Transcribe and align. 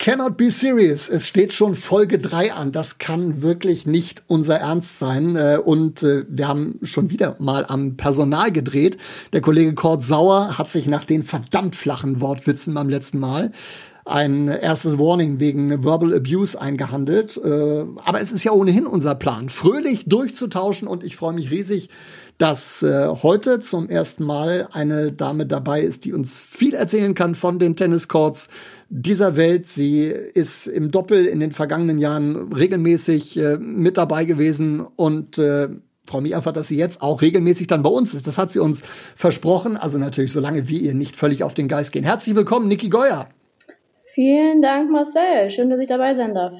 Cannot 0.00 0.38
be 0.38 0.50
serious. 0.50 1.10
Es 1.10 1.28
steht 1.28 1.52
schon 1.52 1.74
Folge 1.74 2.18
3 2.18 2.54
an. 2.54 2.72
Das 2.72 2.96
kann 2.96 3.42
wirklich 3.42 3.86
nicht 3.86 4.22
unser 4.28 4.56
Ernst 4.56 4.98
sein. 4.98 5.36
Äh, 5.36 5.60
und 5.62 6.02
äh, 6.02 6.24
wir 6.26 6.48
haben 6.48 6.78
schon 6.82 7.10
wieder 7.10 7.36
mal 7.38 7.66
am 7.66 7.98
Personal 7.98 8.50
gedreht. 8.50 8.96
Der 9.34 9.42
Kollege 9.42 9.74
Kurt 9.74 10.02
Sauer 10.02 10.56
hat 10.56 10.70
sich 10.70 10.86
nach 10.86 11.04
den 11.04 11.22
verdammt 11.22 11.76
flachen 11.76 12.22
Wortwitzen 12.22 12.72
beim 12.72 12.88
letzten 12.88 13.18
Mal 13.18 13.52
ein 14.06 14.48
erstes 14.48 14.98
Warning 14.98 15.38
wegen 15.38 15.84
Verbal 15.84 16.14
Abuse 16.14 16.58
eingehandelt. 16.58 17.36
Äh, 17.36 17.84
aber 18.02 18.22
es 18.22 18.32
ist 18.32 18.42
ja 18.42 18.52
ohnehin 18.52 18.86
unser 18.86 19.14
Plan, 19.14 19.50
fröhlich 19.50 20.06
durchzutauschen 20.06 20.88
und 20.88 21.04
ich 21.04 21.14
freue 21.16 21.34
mich 21.34 21.50
riesig, 21.50 21.90
dass 22.38 22.82
heute 22.82 23.60
zum 23.60 23.90
ersten 23.90 24.24
Mal 24.24 24.66
eine 24.72 25.12
Dame 25.12 25.44
dabei 25.44 25.82
ist, 25.82 26.06
die 26.06 26.14
uns 26.14 26.40
viel 26.40 26.72
erzählen 26.72 27.12
kann 27.12 27.34
von 27.34 27.58
den 27.58 27.76
Tenniscourts 27.76 28.48
dieser 28.90 29.36
Welt. 29.36 29.66
Sie 29.66 30.04
ist 30.04 30.66
im 30.66 30.90
Doppel 30.90 31.24
in 31.24 31.40
den 31.40 31.52
vergangenen 31.52 31.98
Jahren 31.98 32.52
regelmäßig 32.52 33.38
äh, 33.38 33.56
mit 33.56 33.96
dabei 33.96 34.24
gewesen 34.24 34.80
und 34.80 35.38
äh, 35.38 35.68
freue 36.04 36.22
mich 36.22 36.34
einfach, 36.34 36.52
dass 36.52 36.68
sie 36.68 36.76
jetzt 36.76 37.00
auch 37.00 37.22
regelmäßig 37.22 37.68
dann 37.68 37.82
bei 37.82 37.88
uns 37.88 38.12
ist. 38.12 38.26
Das 38.26 38.36
hat 38.36 38.50
sie 38.50 38.58
uns 38.58 38.82
versprochen. 39.14 39.76
Also 39.76 39.96
natürlich, 39.96 40.32
solange 40.32 40.68
wir 40.68 40.80
ihr 40.80 40.94
nicht 40.94 41.16
völlig 41.16 41.44
auf 41.44 41.54
den 41.54 41.68
Geist 41.68 41.92
gehen. 41.92 42.04
Herzlich 42.04 42.34
willkommen, 42.34 42.68
Niki 42.68 42.88
Geuer. 42.88 43.28
Vielen 44.12 44.60
Dank, 44.60 44.90
Marcel. 44.90 45.50
Schön, 45.50 45.70
dass 45.70 45.78
ich 45.78 45.88
dabei 45.88 46.16
sein 46.16 46.34
darf. 46.34 46.52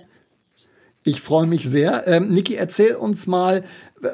Ich 1.02 1.20
freue 1.20 1.46
mich 1.46 1.68
sehr. 1.68 2.06
Ähm, 2.06 2.28
Niki, 2.28 2.54
erzähl 2.54 2.94
uns 2.94 3.26
mal, 3.26 3.64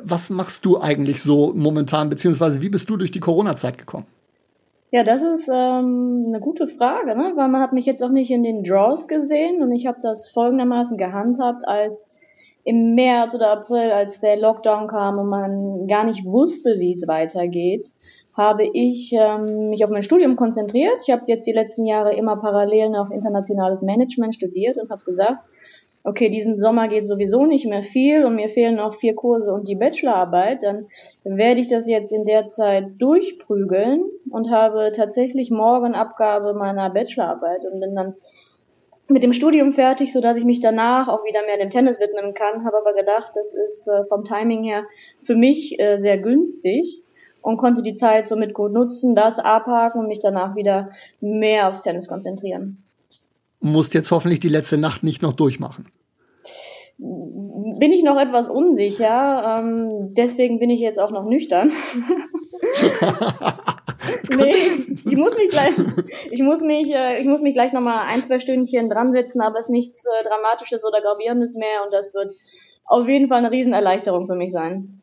was 0.03 0.31
machst 0.31 0.65
du 0.65 0.81
eigentlich 0.81 1.23
so 1.23 1.53
momentan, 1.55 2.09
beziehungsweise 2.09 2.63
wie 2.63 2.71
bist 2.71 2.89
du 2.89 2.97
durch 2.97 3.11
die 3.11 3.21
Corona-Zeit 3.21 3.77
gekommen? 3.77 4.07
Ja, 4.93 5.03
das 5.03 5.23
ist 5.23 5.49
ähm, 5.49 6.27
eine 6.29 6.41
gute 6.41 6.69
Frage, 6.69 7.17
ne? 7.17 7.33
weil 7.35 7.49
man 7.49 7.61
hat 7.61 7.73
mich 7.73 7.87
jetzt 7.87 8.03
auch 8.03 8.11
nicht 8.11 8.31
in 8.31 8.45
den 8.45 8.63
Draws 8.63 9.09
gesehen 9.09 9.61
und 9.63 9.73
ich 9.73 9.87
habe 9.87 9.99
das 10.01 10.29
folgendermaßen 10.31 10.97
gehandhabt, 10.97 11.67
als 11.67 12.09
im 12.63 12.95
März 12.95 13.35
oder 13.35 13.51
April, 13.51 13.91
als 13.91 14.21
der 14.21 14.37
Lockdown 14.37 14.89
kam 14.89 15.19
und 15.19 15.29
man 15.29 15.87
gar 15.89 16.05
nicht 16.05 16.25
wusste, 16.25 16.77
wie 16.79 16.93
es 16.93 17.07
weitergeht, 17.09 17.89
habe 18.35 18.65
ich 18.65 19.13
ähm, 19.13 19.71
mich 19.71 19.85
auf 19.85 19.91
mein 19.91 20.03
Studium 20.03 20.37
konzentriert. 20.37 20.97
Ich 21.03 21.11
habe 21.11 21.23
jetzt 21.27 21.47
die 21.47 21.53
letzten 21.53 21.85
Jahre 21.85 22.15
immer 22.15 22.37
parallel 22.37 22.91
noch 22.91 23.11
internationales 23.11 23.83
Management 23.83 24.35
studiert 24.35 24.77
und 24.77 24.91
habe 24.91 25.03
gesagt, 25.05 25.49
okay, 26.07 26.29
diesen 26.29 26.61
Sommer 26.61 26.87
geht 26.87 27.07
sowieso 27.09 27.47
nicht 27.47 27.67
mehr 27.67 27.83
viel 27.83 28.25
und 28.25 28.37
mir 28.37 28.49
fehlen 28.49 28.77
noch 28.77 28.95
vier 28.95 29.17
Kurse 29.17 29.53
und 29.53 29.67
die 29.67 29.75
Bachelorarbeit, 29.75 30.63
dann 30.63 30.87
werde 31.25 31.61
ich 31.61 31.69
das 31.69 31.89
jetzt 31.89 32.13
in 32.13 32.25
der 32.25 32.49
Zeit 32.49 32.93
durchprügeln 32.99 34.05
und 34.31 34.51
habe 34.51 34.93
tatsächlich 34.95 35.51
morgen 35.51 35.95
Abgabe 35.95 36.55
meiner 36.55 36.91
Bachelorarbeit 36.91 37.63
und 37.71 37.81
bin 37.81 37.97
dann 37.97 38.15
mit 39.09 39.25
dem 39.25 39.33
Studium 39.33 39.73
fertig, 39.73 40.13
so 40.13 40.21
dass 40.21 40.37
ich 40.37 40.45
mich 40.45 40.61
danach 40.61 41.09
auch 41.09 41.25
wieder 41.25 41.45
mehr 41.45 41.59
dem 41.59 41.71
Tennis 41.71 41.99
widmen 41.99 42.35
kann. 42.35 42.65
Habe 42.65 42.79
aber 42.79 42.95
gedacht, 42.95 43.33
das 43.35 43.53
ist 43.55 43.89
äh, 43.89 44.05
vom 44.09 44.25
Timing 44.25 44.63
her 44.63 44.85
für 45.25 45.35
mich 45.35 45.79
äh, 45.81 46.01
sehr 46.01 46.19
günstig 46.19 47.03
und 47.43 47.57
konnte 47.57 47.83
die 47.83 47.95
Zeit 47.95 48.29
somit 48.29 48.55
gut 48.55 48.73
nutzen, 48.73 49.17
das 49.17 49.41
abhaken 49.41 50.03
und 50.03 50.09
mich 50.09 50.21
danach 50.21 50.55
wieder 50.55 50.91
mehr 51.21 51.69
aufs 51.69 51.83
Tennis 51.83 52.07
konzentrieren. 52.07 52.85
Musst 53.59 53.95
jetzt 53.95 54.13
hoffentlich 54.13 54.39
die 54.39 54.49
letzte 54.49 54.79
Nacht 54.79 55.03
nicht 55.03 55.23
noch 55.23 55.33
durchmachen 55.33 55.87
bin 56.99 57.93
ich 57.93 58.03
noch 58.03 58.19
etwas 58.19 58.49
unsicher. 58.49 59.59
Ähm, 59.61 60.15
deswegen 60.15 60.59
bin 60.59 60.71
ich 60.71 60.81
jetzt 60.81 60.99
auch 60.99 61.11
noch 61.11 61.25
nüchtern. 61.25 61.71
nee, 64.37 64.69
ich 65.05 65.17
muss 65.17 65.37
mich 65.37 65.49
gleich, 65.51 65.75
ich 66.31 66.43
muss 66.43 66.63
mich, 66.63 66.91
äh, 66.93 67.21
ich 67.21 67.27
muss 67.27 67.43
mich 67.43 67.55
gleich 67.55 67.73
nochmal 67.73 68.07
ein, 68.09 68.23
zwei 68.23 68.41
Stündchen 68.41 68.89
dran 68.89 69.13
setzen, 69.13 69.43
aber 69.43 69.59
es 69.59 69.67
ist 69.67 69.71
nichts 69.71 70.07
äh, 70.07 70.25
Dramatisches 70.25 70.85
oder 70.85 71.01
Gravierendes 71.03 71.55
mehr 71.55 71.85
und 71.85 71.93
das 71.93 72.15
wird 72.15 72.33
auf 72.87 73.07
jeden 73.09 73.29
Fall 73.29 73.39
eine 73.39 73.51
Riesenerleichterung 73.51 74.27
für 74.27 74.37
mich 74.37 74.53
sein. 74.53 75.03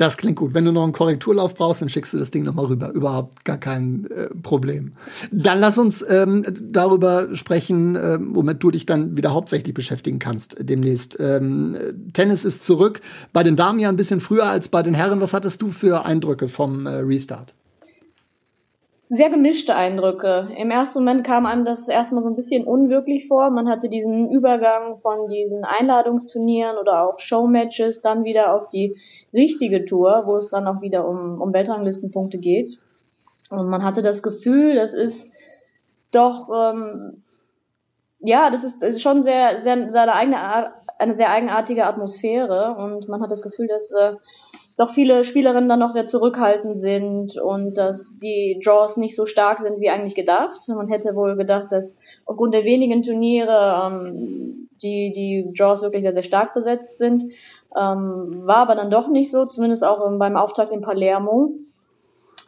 Das 0.00 0.16
klingt 0.16 0.36
gut. 0.36 0.54
Wenn 0.54 0.64
du 0.64 0.72
noch 0.72 0.82
einen 0.82 0.94
Korrekturlauf 0.94 1.54
brauchst, 1.54 1.82
dann 1.82 1.90
schickst 1.90 2.14
du 2.14 2.18
das 2.18 2.30
Ding 2.30 2.42
nochmal 2.42 2.64
rüber. 2.64 2.88
Überhaupt 2.88 3.44
gar 3.44 3.58
kein 3.58 4.10
äh, 4.10 4.28
Problem. 4.42 4.94
Dann 5.30 5.58
lass 5.58 5.76
uns 5.76 6.02
ähm, 6.08 6.42
darüber 6.58 7.36
sprechen, 7.36 7.96
äh, 7.96 8.16
womit 8.18 8.62
du 8.62 8.70
dich 8.70 8.86
dann 8.86 9.18
wieder 9.18 9.34
hauptsächlich 9.34 9.74
beschäftigen 9.74 10.18
kannst 10.18 10.56
demnächst. 10.58 11.18
Ähm, 11.20 11.76
Tennis 12.14 12.46
ist 12.46 12.64
zurück. 12.64 13.02
Bei 13.34 13.42
den 13.42 13.56
Damen 13.56 13.78
ja 13.78 13.90
ein 13.90 13.96
bisschen 13.96 14.20
früher 14.20 14.46
als 14.46 14.70
bei 14.70 14.82
den 14.82 14.94
Herren. 14.94 15.20
Was 15.20 15.34
hattest 15.34 15.60
du 15.60 15.70
für 15.70 16.06
Eindrücke 16.06 16.48
vom 16.48 16.86
äh, 16.86 16.92
Restart? 17.00 17.54
Sehr 19.12 19.28
gemischte 19.28 19.74
Eindrücke. 19.74 20.48
Im 20.56 20.70
ersten 20.70 21.00
Moment 21.00 21.26
kam 21.26 21.44
einem 21.44 21.64
das 21.64 21.88
erstmal 21.88 22.22
so 22.22 22.28
ein 22.28 22.36
bisschen 22.36 22.64
unwirklich 22.64 23.26
vor. 23.26 23.50
Man 23.50 23.68
hatte 23.68 23.88
diesen 23.88 24.30
Übergang 24.30 24.98
von 24.98 25.28
diesen 25.28 25.64
Einladungsturnieren 25.64 26.78
oder 26.78 27.02
auch 27.02 27.18
Showmatches 27.18 28.02
dann 28.02 28.22
wieder 28.22 28.54
auf 28.54 28.68
die 28.68 28.96
richtige 29.34 29.84
Tour, 29.84 30.22
wo 30.26 30.36
es 30.36 30.50
dann 30.50 30.68
auch 30.68 30.80
wieder 30.80 31.08
um, 31.08 31.40
um 31.40 31.52
Weltranglistenpunkte 31.52 32.38
geht. 32.38 32.78
Und 33.50 33.68
man 33.68 33.82
hatte 33.82 34.02
das 34.02 34.22
Gefühl, 34.22 34.76
das 34.76 34.94
ist 34.94 35.28
doch, 36.12 36.48
ähm, 36.54 37.24
ja, 38.20 38.48
das 38.50 38.62
ist 38.62 39.02
schon 39.02 39.24
sehr, 39.24 39.60
sehr, 39.60 39.90
sehr 39.90 40.14
eigene, 40.14 40.72
eine 40.98 41.16
sehr 41.16 41.30
eigenartige 41.30 41.86
Atmosphäre 41.86 42.76
und 42.78 43.08
man 43.08 43.20
hat 43.22 43.32
das 43.32 43.42
Gefühl, 43.42 43.66
dass 43.66 43.90
äh, 43.90 44.14
doch 44.80 44.94
viele 44.94 45.24
Spielerinnen 45.24 45.68
dann 45.68 45.78
noch 45.78 45.90
sehr 45.90 46.06
zurückhaltend 46.06 46.80
sind 46.80 47.36
und 47.36 47.74
dass 47.74 48.16
die 48.18 48.58
Draws 48.64 48.96
nicht 48.96 49.14
so 49.14 49.26
stark 49.26 49.60
sind 49.60 49.78
wie 49.78 49.90
eigentlich 49.90 50.14
gedacht. 50.14 50.66
Man 50.68 50.88
hätte 50.88 51.14
wohl 51.14 51.36
gedacht, 51.36 51.70
dass 51.70 51.98
aufgrund 52.24 52.54
der 52.54 52.64
wenigen 52.64 53.02
Turniere 53.02 53.82
ähm, 53.84 54.70
die, 54.82 55.12
die 55.12 55.52
Draws 55.52 55.82
wirklich 55.82 56.00
sehr, 56.02 56.14
sehr 56.14 56.22
stark 56.22 56.54
besetzt 56.54 56.96
sind. 56.96 57.24
Ähm, 57.78 58.46
war 58.46 58.56
aber 58.56 58.74
dann 58.74 58.90
doch 58.90 59.08
nicht 59.08 59.30
so, 59.30 59.44
zumindest 59.44 59.84
auch 59.84 60.00
beim 60.18 60.36
Auftakt 60.38 60.72
in 60.72 60.80
Palermo, 60.80 61.52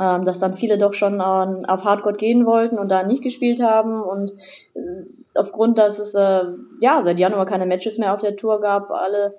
ähm, 0.01 0.25
dass 0.25 0.39
dann 0.39 0.57
viele 0.57 0.79
doch 0.79 0.95
schon 0.95 1.17
ähm, 1.17 1.67
auf 1.67 1.85
Hardcore 1.85 2.17
gehen 2.17 2.47
wollten 2.47 2.79
und 2.79 2.89
da 2.89 3.03
nicht 3.03 3.23
gespielt 3.23 3.63
haben 3.63 4.03
und 4.03 4.33
äh, 4.73 5.05
aufgrund, 5.35 5.77
dass 5.77 5.99
es 5.99 6.15
äh, 6.15 6.45
ja 6.81 7.03
seit 7.03 7.19
Januar 7.19 7.45
keine 7.45 7.67
Matches 7.67 7.99
mehr 7.99 8.15
auf 8.15 8.21
der 8.21 8.37
Tour 8.37 8.63
gab, 8.63 8.91
alle 8.91 9.35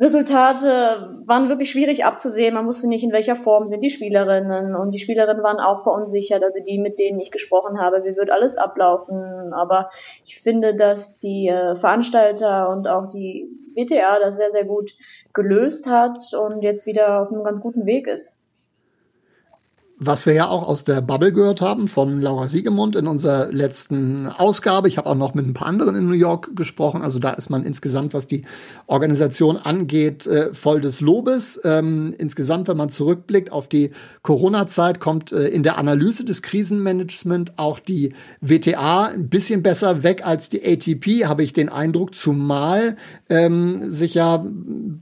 Resultate 0.00 1.20
waren 1.26 1.50
wirklich 1.50 1.70
schwierig 1.70 2.06
abzusehen. 2.06 2.54
Man 2.54 2.66
wusste 2.66 2.88
nicht, 2.88 3.04
in 3.04 3.12
welcher 3.12 3.36
Form 3.36 3.66
sind 3.66 3.82
die 3.82 3.90
Spielerinnen. 3.90 4.74
Und 4.74 4.92
die 4.92 4.98
Spielerinnen 4.98 5.42
waren 5.42 5.60
auch 5.60 5.82
verunsichert, 5.82 6.42
also 6.42 6.58
die, 6.66 6.78
mit 6.78 6.98
denen 6.98 7.20
ich 7.20 7.30
gesprochen 7.30 7.78
habe, 7.78 8.02
wie 8.04 8.16
wird 8.16 8.30
alles 8.30 8.56
ablaufen. 8.56 9.52
Aber 9.52 9.90
ich 10.24 10.40
finde, 10.40 10.74
dass 10.74 11.18
die 11.18 11.48
äh, 11.48 11.76
Veranstalter 11.76 12.70
und 12.70 12.88
auch 12.88 13.08
die 13.08 13.50
WTA 13.74 14.18
das 14.20 14.36
sehr, 14.36 14.50
sehr 14.50 14.64
gut 14.64 14.90
gelöst 15.34 15.86
hat 15.86 16.18
und 16.32 16.62
jetzt 16.62 16.86
wieder 16.86 17.20
auf 17.20 17.28
einem 17.30 17.44
ganz 17.44 17.60
guten 17.60 17.84
Weg 17.84 18.06
ist 18.06 18.39
was 20.02 20.24
wir 20.24 20.32
ja 20.32 20.48
auch 20.48 20.66
aus 20.66 20.84
der 20.84 21.02
Bubble 21.02 21.30
gehört 21.30 21.60
haben 21.60 21.86
von 21.86 22.22
Laura 22.22 22.48
Siegemund 22.48 22.96
in 22.96 23.06
unserer 23.06 23.52
letzten 23.52 24.28
Ausgabe. 24.28 24.88
Ich 24.88 24.96
habe 24.96 25.06
auch 25.10 25.14
noch 25.14 25.34
mit 25.34 25.46
ein 25.46 25.52
paar 25.52 25.68
anderen 25.68 25.94
in 25.94 26.06
New 26.06 26.14
York 26.14 26.56
gesprochen. 26.56 27.02
Also 27.02 27.18
da 27.18 27.32
ist 27.32 27.50
man 27.50 27.64
insgesamt, 27.64 28.14
was 28.14 28.26
die 28.26 28.44
Organisation 28.86 29.58
angeht, 29.58 30.26
äh, 30.26 30.54
voll 30.54 30.80
des 30.80 31.02
Lobes. 31.02 31.60
Ähm, 31.64 32.14
insgesamt, 32.16 32.66
wenn 32.68 32.78
man 32.78 32.88
zurückblickt 32.88 33.52
auf 33.52 33.68
die 33.68 33.90
Corona-Zeit, 34.22 35.00
kommt 35.00 35.32
äh, 35.32 35.48
in 35.48 35.62
der 35.62 35.76
Analyse 35.76 36.24
des 36.24 36.40
Krisenmanagement 36.40 37.58
auch 37.58 37.78
die 37.78 38.14
WTA 38.40 39.04
ein 39.04 39.28
bisschen 39.28 39.62
besser 39.62 40.02
weg 40.02 40.26
als 40.26 40.48
die 40.48 40.64
ATP, 40.64 41.26
habe 41.26 41.42
ich 41.42 41.52
den 41.52 41.68
Eindruck, 41.68 42.14
zumal 42.14 42.96
ähm, 43.28 43.92
sich 43.92 44.14
ja 44.14 44.42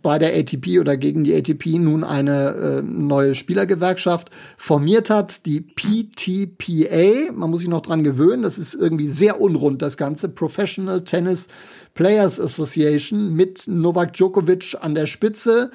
bei 0.03 0.19
der 0.19 0.35
ATP 0.35 0.81
oder 0.81 0.97
gegen 0.97 1.23
die 1.23 1.37
ATP 1.37 1.79
nun 1.79 2.03
eine 2.03 2.81
äh, 2.81 2.83
neue 2.83 3.37
Spielergewerkschaft 3.37 4.31
formiert 4.57 4.88
formiert 4.89 5.11
hat, 5.11 5.45
die 5.45 5.61
PTPA. 5.61 7.31
Man 7.33 7.51
muss 7.51 7.61
sich 7.61 7.69
noch 7.69 7.83
dran 7.83 8.05
gewöhnen. 8.05 8.43
Das 8.43 8.57
ist 8.57 8.73
irgendwie 8.73 9.07
sehr 9.07 9.39
unrund, 9.39 9.83
das 9.83 9.99
Ganze. 9.99 10.31
Professional 10.31 11.05
Tennis 11.05 11.49
Players 11.93 12.41
Association 12.41 13.35
mit 13.35 13.69
Novak 13.69 14.15
Djokovic 14.15 14.77
an 14.81 14.95
der 14.95 15.05
Spitze. 15.05 15.71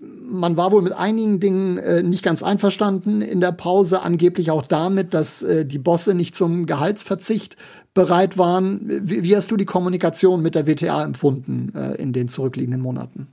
Man 0.00 0.56
war 0.56 0.72
wohl 0.72 0.82
mit 0.82 0.92
einigen 0.92 1.38
Dingen 1.38 1.78
äh, 1.78 2.02
nicht 2.02 2.24
ganz 2.24 2.42
einverstanden 2.42 3.22
in 3.22 3.40
der 3.40 3.52
Pause, 3.52 4.02
angeblich 4.02 4.50
auch 4.50 4.66
damit, 4.66 5.14
dass 5.14 5.40
äh, 5.44 5.64
die 5.64 5.78
Bosse 5.78 6.14
nicht 6.14 6.34
zum 6.34 6.66
Gehaltsverzicht 6.66 7.56
bereit 7.94 8.38
waren. 8.38 8.80
Wie, 9.04 9.22
wie 9.22 9.36
hast 9.36 9.52
du 9.52 9.56
die 9.56 9.66
Kommunikation 9.66 10.42
mit 10.42 10.56
der 10.56 10.66
WTA 10.66 11.04
empfunden 11.04 11.72
äh, 11.76 11.94
in 11.94 12.12
den 12.12 12.26
zurückliegenden 12.26 12.80
Monaten? 12.80 13.28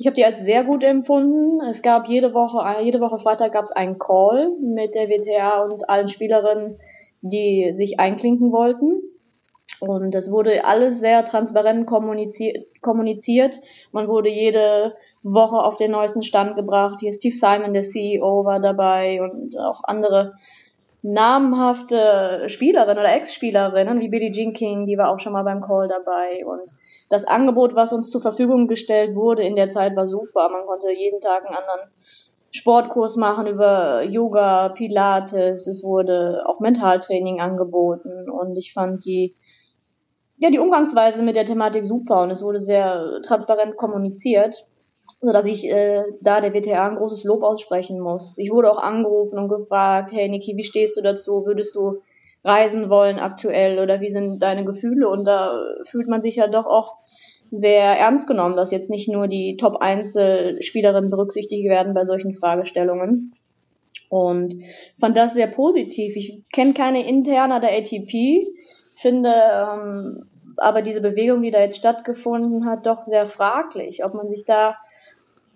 Ich 0.00 0.06
habe 0.06 0.14
die 0.14 0.24
als 0.24 0.40
sehr 0.40 0.64
gut 0.64 0.82
empfunden. 0.82 1.60
Es 1.68 1.82
gab 1.82 2.08
jede 2.08 2.32
Woche, 2.32 2.64
jede 2.82 3.00
Woche 3.00 3.18
Freitag 3.18 3.52
gab 3.52 3.64
es 3.64 3.70
einen 3.70 3.98
Call 3.98 4.48
mit 4.58 4.94
der 4.94 5.10
WTA 5.10 5.62
und 5.62 5.90
allen 5.90 6.08
Spielerinnen, 6.08 6.78
die 7.20 7.74
sich 7.74 8.00
einklinken 8.00 8.50
wollten. 8.50 9.02
Und 9.78 10.14
es 10.14 10.30
wurde 10.30 10.64
alles 10.64 11.00
sehr 11.00 11.22
transparent 11.26 11.86
kommuniziert, 11.86 12.64
kommuniziert. 12.80 13.60
Man 13.92 14.08
wurde 14.08 14.30
jede 14.30 14.94
Woche 15.22 15.56
auf 15.56 15.76
den 15.76 15.90
neuesten 15.90 16.22
Stand 16.22 16.56
gebracht. 16.56 17.00
Hier 17.00 17.12
Steve 17.12 17.36
Simon, 17.36 17.74
der 17.74 17.82
CEO, 17.82 18.46
war 18.46 18.58
dabei 18.58 19.20
und 19.20 19.58
auch 19.58 19.84
andere 19.84 20.32
namhafte 21.02 22.44
Spielerinnen 22.46 22.96
oder 22.96 23.14
Ex-Spielerinnen 23.14 24.00
wie 24.00 24.08
Billie 24.08 24.32
Jean 24.32 24.54
King, 24.54 24.86
die 24.86 24.96
war 24.96 25.10
auch 25.10 25.20
schon 25.20 25.34
mal 25.34 25.44
beim 25.44 25.60
Call 25.60 25.88
dabei. 25.88 26.42
Und 26.46 26.72
das 27.10 27.24
Angebot, 27.24 27.74
was 27.74 27.92
uns 27.92 28.08
zur 28.08 28.22
Verfügung 28.22 28.68
gestellt 28.68 29.14
wurde 29.16 29.42
in 29.42 29.56
der 29.56 29.68
Zeit, 29.68 29.96
war 29.96 30.06
super. 30.06 30.48
Man 30.48 30.64
konnte 30.64 30.90
jeden 30.92 31.20
Tag 31.20 31.44
einen 31.44 31.56
anderen 31.56 31.90
Sportkurs 32.52 33.16
machen 33.16 33.46
über 33.48 34.02
Yoga, 34.02 34.70
Pilates. 34.70 35.66
Es 35.66 35.82
wurde 35.82 36.44
auch 36.46 36.60
Mentaltraining 36.60 37.40
angeboten 37.40 38.30
und 38.30 38.56
ich 38.56 38.72
fand 38.72 39.04
die 39.04 39.36
ja, 40.38 40.50
die 40.50 40.58
Umgangsweise 40.58 41.22
mit 41.22 41.36
der 41.36 41.44
Thematik 41.44 41.84
super 41.84 42.22
und 42.22 42.30
es 42.30 42.42
wurde 42.42 42.62
sehr 42.62 43.20
transparent 43.26 43.76
kommuniziert, 43.76 44.66
so 45.20 45.32
dass 45.32 45.44
ich 45.44 45.66
äh, 45.66 46.02
da 46.22 46.40
der 46.40 46.54
WTA 46.54 46.88
ein 46.88 46.96
großes 46.96 47.24
Lob 47.24 47.42
aussprechen 47.42 48.00
muss. 48.00 48.38
Ich 48.38 48.50
wurde 48.50 48.72
auch 48.72 48.78
angerufen 48.78 49.38
und 49.38 49.48
gefragt, 49.48 50.12
hey 50.12 50.30
Niki, 50.30 50.56
wie 50.56 50.64
stehst 50.64 50.96
du 50.96 51.02
dazu? 51.02 51.44
Würdest 51.44 51.74
du 51.74 52.00
reisen 52.44 52.88
wollen 52.88 53.18
aktuell 53.18 53.78
oder 53.78 54.00
wie 54.00 54.10
sind 54.10 54.40
deine 54.40 54.64
Gefühle? 54.64 55.08
Und 55.08 55.24
da 55.24 55.60
fühlt 55.84 56.08
man 56.08 56.22
sich 56.22 56.36
ja 56.36 56.46
doch 56.46 56.66
auch 56.66 56.96
sehr 57.50 57.98
ernst 57.98 58.28
genommen, 58.28 58.56
dass 58.56 58.70
jetzt 58.70 58.90
nicht 58.90 59.08
nur 59.08 59.26
die 59.28 59.56
Top 59.56 59.76
1 59.76 60.16
Spielerinnen 60.60 61.10
berücksichtigt 61.10 61.68
werden 61.68 61.94
bei 61.94 62.04
solchen 62.06 62.34
Fragestellungen. 62.34 63.34
Und 64.08 64.54
fand 64.98 65.16
das 65.16 65.34
sehr 65.34 65.46
positiv. 65.46 66.16
Ich 66.16 66.42
kenne 66.52 66.74
keine 66.74 67.06
Interna 67.06 67.60
der 67.60 67.76
ATP, 67.76 68.48
finde 68.94 69.32
ähm, 69.32 70.26
aber 70.56 70.82
diese 70.82 71.00
Bewegung, 71.00 71.42
die 71.42 71.50
da 71.50 71.60
jetzt 71.60 71.76
stattgefunden 71.76 72.66
hat, 72.66 72.86
doch 72.86 73.02
sehr 73.02 73.26
fraglich, 73.26 74.04
ob 74.04 74.14
man 74.14 74.28
sich 74.28 74.44
da 74.44 74.76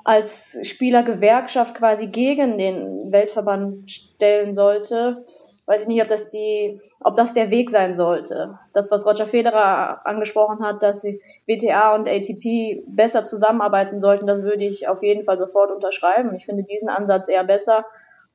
als 0.04 0.58
Spielergewerkschaft 0.62 1.74
quasi 1.74 2.06
gegen 2.06 2.58
den 2.58 3.10
Weltverband 3.10 3.90
stellen 3.90 4.54
sollte. 4.54 5.24
Weiß 5.66 5.82
ich 5.82 5.88
nicht, 5.88 6.02
ob 6.02 6.08
das 6.08 6.30
die, 6.30 6.78
ob 7.00 7.16
das 7.16 7.32
der 7.32 7.50
Weg 7.50 7.70
sein 7.70 7.94
sollte. 7.94 8.58
Das, 8.74 8.90
was 8.90 9.06
Roger 9.06 9.26
Federer 9.26 10.06
angesprochen 10.06 10.62
hat, 10.62 10.82
dass 10.82 11.00
die 11.00 11.22
WTA 11.46 11.94
und 11.94 12.06
ATP 12.06 12.82
besser 12.86 13.24
zusammenarbeiten 13.24 13.98
sollten, 13.98 14.26
das 14.26 14.42
würde 14.42 14.64
ich 14.64 14.88
auf 14.88 15.02
jeden 15.02 15.24
Fall 15.24 15.38
sofort 15.38 15.70
unterschreiben. 15.70 16.34
Ich 16.34 16.44
finde 16.44 16.64
diesen 16.64 16.90
Ansatz 16.90 17.28
eher 17.28 17.44
besser 17.44 17.86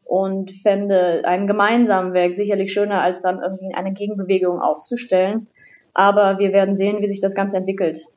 und 0.06 0.50
fände 0.50 1.22
einen 1.24 1.46
gemeinsamen 1.46 2.14
Weg 2.14 2.36
sicherlich 2.36 2.74
schöner, 2.74 3.02
als 3.02 3.22
dann 3.22 3.44
irgendwie 3.44 3.76
eine 3.76 3.94
Gegenbewegung 3.94 4.60
aufzustellen. 4.60 5.48
Aber 5.94 6.40
wir 6.40 6.52
werden 6.52 6.76
sehen, 6.76 7.02
wie 7.02 7.08
sich 7.08 7.20
das 7.20 7.36
Ganze 7.36 7.58
entwickelt. 7.58 8.08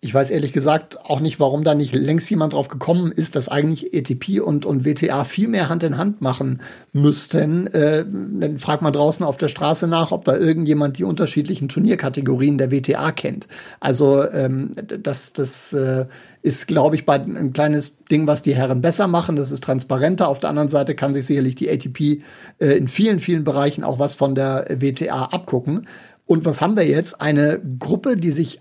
Ich 0.00 0.12
weiß 0.12 0.30
ehrlich 0.30 0.52
gesagt 0.52 0.98
auch 1.04 1.20
nicht, 1.20 1.40
warum 1.40 1.64
da 1.64 1.74
nicht 1.74 1.94
längst 1.94 2.28
jemand 2.28 2.52
drauf 2.52 2.68
gekommen 2.68 3.10
ist, 3.10 3.36
dass 3.36 3.48
eigentlich 3.48 3.94
ETP 3.94 4.40
und, 4.40 4.66
und 4.66 4.84
WTA 4.84 5.24
viel 5.24 5.48
mehr 5.48 5.68
Hand 5.70 5.82
in 5.82 5.96
Hand 5.96 6.20
machen 6.20 6.60
müssten. 6.92 7.66
Äh, 7.68 8.04
dann 8.04 8.58
fragt 8.58 8.82
man 8.82 8.92
draußen 8.92 9.24
auf 9.24 9.38
der 9.38 9.48
Straße 9.48 9.88
nach, 9.88 10.12
ob 10.12 10.24
da 10.26 10.36
irgendjemand 10.36 10.98
die 10.98 11.04
unterschiedlichen 11.04 11.68
Turnierkategorien 11.68 12.58
der 12.58 12.70
WTA 12.70 13.12
kennt. 13.12 13.48
Also 13.80 14.28
ähm, 14.30 14.72
das, 14.74 15.32
das 15.32 15.72
äh, 15.72 16.04
ist, 16.42 16.68
glaube 16.68 16.96
ich, 16.96 17.06
bei 17.06 17.14
ein 17.14 17.54
kleines 17.54 18.04
Ding, 18.04 18.26
was 18.26 18.42
die 18.42 18.54
Herren 18.54 18.82
besser 18.82 19.06
machen. 19.06 19.36
Das 19.36 19.50
ist 19.50 19.64
transparenter. 19.64 20.28
Auf 20.28 20.38
der 20.38 20.50
anderen 20.50 20.68
Seite 20.68 20.94
kann 20.94 21.14
sich 21.14 21.24
sicherlich 21.24 21.54
die 21.54 21.70
ATP 21.70 22.22
äh, 22.58 22.76
in 22.76 22.88
vielen, 22.88 23.20
vielen 23.20 23.44
Bereichen 23.44 23.82
auch 23.82 23.98
was 23.98 24.12
von 24.12 24.34
der 24.34 24.66
WTA 24.68 25.24
abgucken. 25.24 25.88
Und 26.26 26.44
was 26.44 26.60
haben 26.60 26.76
wir 26.76 26.86
jetzt? 26.86 27.22
Eine 27.22 27.60
Gruppe, 27.78 28.18
die 28.18 28.30
sich 28.30 28.60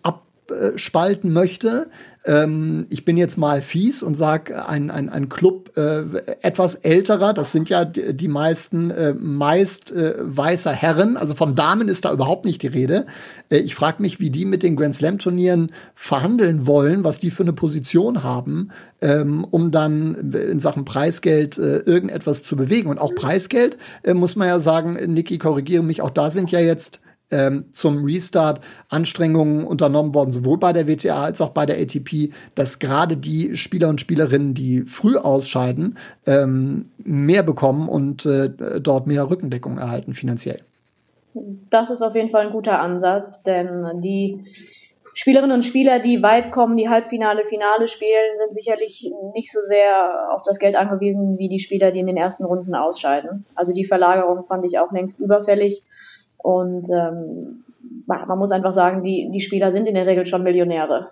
abspalten 0.53 1.33
möchte. 1.33 1.87
Ähm, 2.25 2.85
ich 2.89 3.03
bin 3.03 3.17
jetzt 3.17 3.37
mal 3.37 3.61
fies 3.61 4.01
und 4.01 4.15
sage, 4.15 4.65
ein, 4.67 4.89
ein, 4.89 5.09
ein 5.09 5.27
Club 5.27 5.75
äh, 5.75 6.03
etwas 6.41 6.75
älterer, 6.75 7.33
das 7.33 7.51
sind 7.51 7.69
ja 7.69 7.83
die, 7.83 8.27
meisten 8.29 8.91
äh, 8.91 9.13
meist 9.13 9.91
äh, 9.91 10.15
weißer 10.19 10.71
Herren, 10.71 11.17
also 11.17 11.35
von 11.35 11.55
Damen 11.55 11.89
ist 11.89 12.05
da 12.05 12.13
überhaupt 12.13 12.45
nicht 12.45 12.61
die 12.61 12.67
Rede. 12.67 13.07
Äh, 13.49 13.57
ich 13.57 13.75
frage 13.75 14.01
mich, 14.01 14.21
wie 14.21 14.29
die 14.29 14.45
mit 14.45 14.63
den 14.63 14.77
Grand 14.77 14.95
Slam 14.95 15.17
Turnieren 15.17 15.71
verhandeln 15.95 16.65
wollen, 16.65 17.03
was 17.03 17.19
die 17.19 17.31
für 17.31 17.43
eine 17.43 17.53
Position 17.53 18.23
haben, 18.23 18.69
ähm, 19.01 19.45
um 19.49 19.71
dann 19.71 20.31
in 20.31 20.59
Sachen 20.59 20.85
Preisgeld 20.85 21.57
äh, 21.57 21.79
irgendetwas 21.79 22.41
zu 22.43 22.55
bewegen. 22.55 22.89
Und 22.89 22.99
auch 22.99 23.13
Preisgeld, 23.15 23.77
äh, 24.03 24.13
muss 24.13 24.37
man 24.37 24.47
ja 24.47 24.61
sagen, 24.61 24.93
Niki, 25.13 25.39
korrigiere 25.39 25.83
mich, 25.83 26.01
auch 26.01 26.11
da 26.11 26.29
sind 26.29 26.51
ja 26.51 26.61
jetzt 26.61 27.01
ähm, 27.33 27.65
zum 27.71 28.05
Restart 28.05 28.61
Anstrengungen 28.89 29.65
unternommen 29.65 30.13
worden, 30.13 30.31
sowohl 30.31 30.57
bei 30.59 30.71
der 30.71 30.87
WTA 30.87 31.23
als 31.23 31.41
auch 31.41 31.49
bei 31.49 31.65
der 31.65 31.77
ATP, 31.81 32.31
dass 32.55 32.79
gerade 32.79 33.17
die 33.17 33.57
Spieler 33.57 33.89
und 33.89 33.99
Spielerinnen, 33.99 34.53
die 34.53 34.81
früh 34.83 35.17
ausscheiden, 35.17 35.97
ähm, 36.27 36.91
mehr 36.97 37.43
bekommen 37.43 37.89
und 37.89 38.25
äh, 38.25 38.49
dort 38.79 39.07
mehr 39.07 39.29
Rückendeckung 39.29 39.79
erhalten 39.79 40.13
finanziell. 40.13 40.61
Das 41.71 41.89
ist 41.89 42.03
auf 42.03 42.13
jeden 42.13 42.29
Fall 42.29 42.45
ein 42.45 42.53
guter 42.53 42.79
Ansatz, 42.79 43.41
denn 43.41 44.01
die 44.01 44.45
Spielerinnen 45.15 45.55
und 45.55 45.63
Spieler, 45.63 45.99
die 45.99 46.23
weit 46.23 46.51
kommen, 46.51 46.77
die 46.77 46.89
Halbfinale, 46.89 47.45
Finale 47.45 47.87
spielen, 47.87 48.37
sind 48.39 48.53
sicherlich 48.53 49.11
nicht 49.33 49.51
so 49.51 49.59
sehr 49.63 50.31
auf 50.31 50.41
das 50.43 50.57
Geld 50.57 50.75
angewiesen 50.75 51.37
wie 51.37 51.49
die 51.49 51.59
Spieler, 51.59 51.91
die 51.91 51.99
in 51.99 52.07
den 52.07 52.17
ersten 52.17 52.45
Runden 52.45 52.73
ausscheiden. 52.73 53.45
Also 53.55 53.73
die 53.73 53.85
Verlagerung 53.85 54.45
fand 54.45 54.65
ich 54.65 54.79
auch 54.79 54.91
längst 54.91 55.19
überfällig. 55.19 55.83
Und 56.43 56.89
ähm, 56.89 57.63
man 58.05 58.37
muss 58.37 58.51
einfach 58.51 58.73
sagen, 58.73 59.01
die, 59.01 59.29
die 59.31 59.41
Spieler 59.41 59.71
sind 59.71 59.87
in 59.87 59.95
der 59.95 60.05
Regel 60.05 60.25
schon 60.25 60.43
Millionäre. 60.43 61.07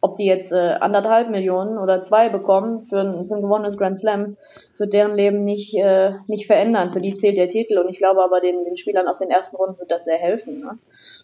Ob 0.00 0.16
die 0.16 0.26
jetzt 0.26 0.52
äh, 0.52 0.76
anderthalb 0.80 1.30
Millionen 1.30 1.78
oder 1.78 2.02
zwei 2.02 2.28
bekommen 2.28 2.84
für 2.86 3.00
ein, 3.00 3.26
für 3.26 3.36
ein 3.36 3.42
gewonnenes 3.42 3.78
Grand 3.78 3.96
Slam, 3.96 4.36
wird 4.76 4.92
deren 4.92 5.14
Leben 5.14 5.44
nicht, 5.44 5.74
äh, 5.76 6.14
nicht 6.26 6.46
verändern. 6.46 6.92
Für 6.92 7.00
die 7.00 7.14
zählt 7.14 7.38
der 7.38 7.48
Titel 7.48 7.78
und 7.78 7.88
ich 7.88 7.98
glaube 7.98 8.22
aber 8.22 8.40
den, 8.40 8.64
den 8.64 8.76
Spielern 8.76 9.06
aus 9.06 9.20
den 9.20 9.30
ersten 9.30 9.56
Runden 9.56 9.78
wird 9.78 9.90
das 9.90 10.04
sehr 10.04 10.18
helfen. 10.18 10.60
Ne? 10.60 10.78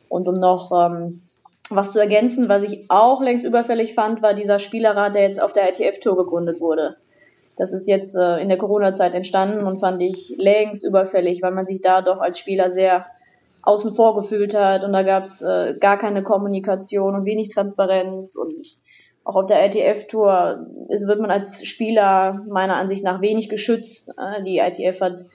Und 0.08 0.28
um 0.28 0.34
noch 0.34 0.70
ähm, 0.72 1.22
was 1.68 1.92
zu 1.92 1.98
ergänzen, 1.98 2.48
was 2.48 2.62
ich 2.62 2.86
auch 2.88 3.20
längst 3.20 3.44
überfällig 3.44 3.94
fand, 3.94 4.22
war 4.22 4.34
dieser 4.34 4.60
Spielerrat, 4.60 5.16
der 5.16 5.22
jetzt 5.22 5.40
auf 5.40 5.52
der 5.52 5.68
ITF-Tour 5.68 6.16
gegründet 6.16 6.60
wurde. 6.60 6.96
Das 7.56 7.72
ist 7.72 7.88
jetzt 7.88 8.14
äh, 8.14 8.38
in 8.38 8.48
der 8.48 8.58
Corona-Zeit 8.58 9.14
entstanden 9.14 9.66
und 9.66 9.80
fand 9.80 10.00
ich 10.00 10.34
längst 10.38 10.84
überfällig, 10.84 11.42
weil 11.42 11.52
man 11.52 11.66
sich 11.66 11.80
da 11.80 12.02
doch 12.02 12.20
als 12.20 12.38
Spieler 12.38 12.72
sehr 12.72 13.06
außen 13.62 13.94
vor 13.94 14.14
gefühlt 14.16 14.54
hat 14.54 14.84
und 14.84 14.92
da 14.92 15.02
gab 15.02 15.24
es 15.24 15.40
äh, 15.40 15.76
gar 15.78 15.98
keine 15.98 16.22
Kommunikation 16.22 17.14
und 17.14 17.24
wenig 17.24 17.48
Transparenz 17.48 18.36
und 18.36 18.78
auch 19.24 19.36
auf 19.36 19.46
der 19.46 19.64
ITF-Tour 19.66 20.66
wird 20.88 21.20
man 21.20 21.30
als 21.30 21.64
Spieler 21.64 22.44
meiner 22.48 22.74
Ansicht 22.74 23.04
nach 23.04 23.20
wenig 23.20 23.48
geschützt. 23.48 24.10
Äh, 24.18 24.42
die 24.42 24.58
ITF 24.58 25.00
hat 25.00 25.26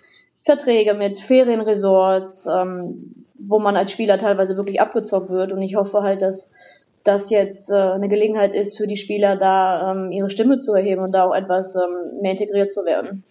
Verträge 0.43 0.93
mit 0.93 1.19
Ferienresorts, 1.19 2.48
ähm, 2.48 3.25
wo 3.39 3.60
man 3.60 3.77
als 3.77 3.91
Spieler 3.91 4.17
teilweise 4.17 4.57
wirklich 4.57 4.81
abgezockt 4.81 5.29
wird 5.29 5.53
und 5.53 5.62
ich 5.62 5.75
hoffe 5.75 6.01
halt, 6.01 6.22
dass 6.22 6.50
das 7.07 7.29
jetzt 7.29 7.72
äh, 7.72 7.75
eine 7.75 8.10
Gelegenheit 8.10 8.53
ist 8.53 8.77
für 8.77 8.88
die 8.88 8.98
Spieler, 8.98 9.38
da 9.38 9.91
ähm, 9.91 10.12
ihre 10.12 10.29
Stimme 10.29 10.60
zu 10.60 10.74
erheben 10.74 11.01
und 11.01 11.13
da 11.13 11.24
auch 11.24 11.36
etwas 11.36 11.75
ähm, 11.75 12.22
mehr 12.22 12.31
integriert 12.31 12.74
zu 12.74 12.84
werden. 12.84 13.24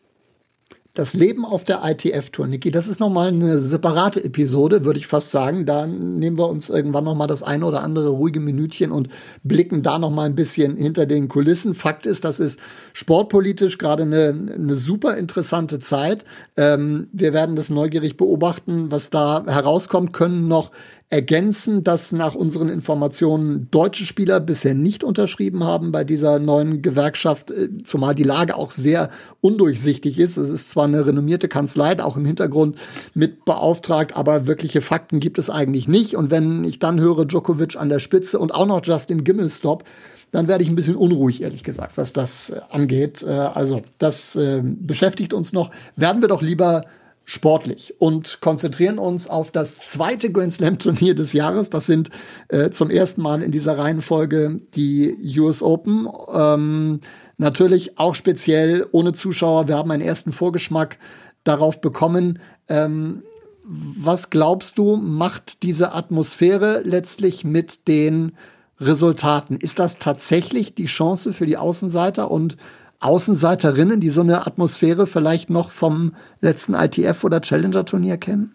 Das 0.97 1.12
Leben 1.12 1.45
auf 1.45 1.62
der 1.62 1.83
ITF-Tour, 1.85 2.47
Niki, 2.47 2.71
das 2.71 2.88
ist 2.88 3.00
nochmal 3.00 3.29
eine 3.29 3.59
separate 3.59 4.25
Episode, 4.25 4.87
würde 4.87 4.99
ich 4.99 5.07
fast 5.07 5.31
sagen. 5.31 5.67
Da 5.67 5.87
nehmen 5.87 6.38
wir 6.38 6.49
uns 6.49 6.71
irgendwann 6.71 7.05
nochmal 7.05 7.29
das 7.29 7.43
eine 7.43 7.67
oder 7.67 7.83
andere 7.83 8.09
ruhige 8.09 8.41
Minütchen 8.41 8.93
und 8.93 9.11
blicken 9.45 9.83
da 9.83 9.99
nochmal 9.99 10.25
ein 10.25 10.35
bisschen 10.35 10.79
hinter 10.79 11.05
den 11.05 11.29
Kulissen. 11.29 11.75
Fakt 11.75 12.07
ist, 12.07 12.25
das 12.25 12.41
ist 12.41 12.59
sportpolitisch 12.95 13.76
gerade 13.76 14.05
eine, 14.05 14.55
eine 14.55 14.75
super 14.75 15.19
interessante 15.19 15.81
Zeit. 15.81 16.25
Ähm, 16.57 17.09
wir 17.12 17.35
werden 17.35 17.57
das 17.57 17.69
neugierig 17.69 18.17
beobachten, 18.17 18.91
was 18.91 19.11
da 19.11 19.45
herauskommt, 19.47 20.15
können 20.15 20.49
noch 20.49 20.71
ergänzen, 21.09 21.85
dass 21.85 22.11
nach 22.11 22.35
unseren 22.35 22.69
Informationen 22.69 23.69
deutsche 23.71 24.05
Spieler 24.05 24.41
bisher 24.41 24.75
nicht 24.75 25.05
unterschrieben 25.05 25.63
haben 25.63 25.93
bei 25.93 26.03
dieser 26.03 26.41
neuen 26.41 26.83
Gewerkschaft, 26.83 27.53
äh, 27.53 27.69
zumal 27.85 28.17
die 28.17 28.25
Lage 28.25 28.57
auch 28.57 28.73
sehr 28.73 29.11
undurchsichtig 29.41 30.19
ist. 30.19 30.37
Es 30.37 30.51
ist 30.51 30.71
zwar 30.71 30.85
eine 30.85 31.07
renommierte 31.07 31.47
Kanzlei, 31.47 32.03
auch 32.03 32.17
im 32.17 32.25
Hintergrund 32.25 32.77
mit 33.15 33.45
beauftragt, 33.45 34.17
aber 34.17 34.49
wirkliche 34.49 34.81
Fakten 34.81 35.21
gibt 35.21 35.39
es 35.39 35.49
eigentlich 35.49 35.87
nicht. 35.87 36.17
Und 36.17 36.33
wenn 36.33 36.65
ich 36.65 36.81
dann 36.81 36.99
höre 36.99 37.25
Djokovic 37.25 37.77
an 37.77 37.89
der 37.89 38.01
Spitze 38.01 38.41
und 38.41 38.53
auch 38.53 38.67
noch 38.67 38.85
Justin 38.85 39.23
Gimmelstop, 39.23 39.85
dann 40.33 40.49
werde 40.49 40.65
ich 40.65 40.69
ein 40.69 40.75
bisschen 40.75 40.97
unruhig, 40.97 41.41
ehrlich 41.41 41.63
gesagt, 41.63 41.97
was 41.97 42.13
das 42.15 42.51
äh, 42.51 42.61
angeht. 42.71 43.23
Äh, 43.23 43.31
also 43.31 43.83
das 43.99 44.37
beschäftigt 44.37 45.33
uns 45.33 45.53
noch. 45.53 45.71
Werden 45.95 46.21
wir 46.21 46.29
doch 46.29 46.43
lieber 46.43 46.85
sportlich 47.28 47.95
und 47.99 48.40
konzentrieren 48.40 48.99
uns 48.99 49.28
auf 49.28 49.50
das 49.50 49.76
zweite 49.78 50.30
Grand 50.30 50.52
Slam 50.52 50.78
Turnier 50.78 51.14
des 51.16 51.33
Jahres. 51.33 51.71
Das 51.71 51.85
sind 51.85 52.11
äh, 52.49 52.71
zum 52.71 52.88
ersten 52.88 53.21
Mal 53.21 53.42
in 53.42 53.50
dieser 53.50 53.76
Reihenfolge 53.76 54.61
die 54.75 55.37
US 55.38 55.61
Open. 55.61 56.09
Ähm, 56.33 57.00
natürlich 57.37 57.99
auch 57.99 58.14
speziell 58.14 58.87
ohne 58.92 59.12
Zuschauer. 59.12 59.66
Wir 59.66 59.76
haben 59.76 59.90
einen 59.90 60.04
ersten 60.06 60.30
Vorgeschmack 60.30 60.99
darauf 61.42 61.80
bekommen. 61.80 62.38
Ähm, 62.68 63.25
was 63.64 64.30
glaubst 64.30 64.78
du, 64.78 64.95
macht 64.95 65.64
diese 65.64 65.92
Atmosphäre 65.92 66.83
letztlich 66.85 67.42
mit 67.42 67.88
den 67.88 68.37
Resultaten? 68.78 69.56
Ist 69.56 69.80
das 69.80 69.99
tatsächlich 69.99 70.76
die 70.76 70.87
Chance 70.87 71.33
für 71.33 71.47
die 71.47 71.56
Außenseiter 71.56 72.30
und 72.30 72.56
Außenseiterinnen, 73.00 74.00
die 74.00 74.11
so 74.11 74.23
eine 74.23 74.47
Atmosphäre 74.47 75.07
vielleicht 75.07 75.50
noch 75.50 75.71
vom 75.71 76.15
letzten 76.41 76.75
ITF 76.75 77.25
oder 77.25 77.41
Challenger 77.41 77.85
Turnier 77.85 78.17
kennen? 78.17 78.55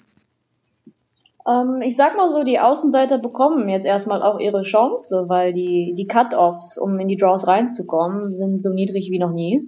Ähm, 1.48 1.82
ich 1.82 1.96
sag 1.96 2.16
mal 2.18 2.32
so, 2.32 2.44
die 2.44 2.60
Außenseiter 2.60 3.18
bekommen 3.18 3.70
jetzt 3.70 3.86
erstmal 3.86 4.22
auch 4.22 4.40
ihre 4.40 4.64
Chance, 4.64 5.26
weil 5.28 5.54
die, 5.54 5.94
die 5.96 6.08
Cut-Offs, 6.08 6.78
um 6.78 7.00
in 7.00 7.08
die 7.08 7.18
Draws 7.18 7.48
reinzukommen, 7.48 8.38
sind 8.38 8.62
so 8.62 8.70
niedrig 8.70 9.10
wie 9.10 9.20
noch 9.20 9.32
nie. 9.32 9.64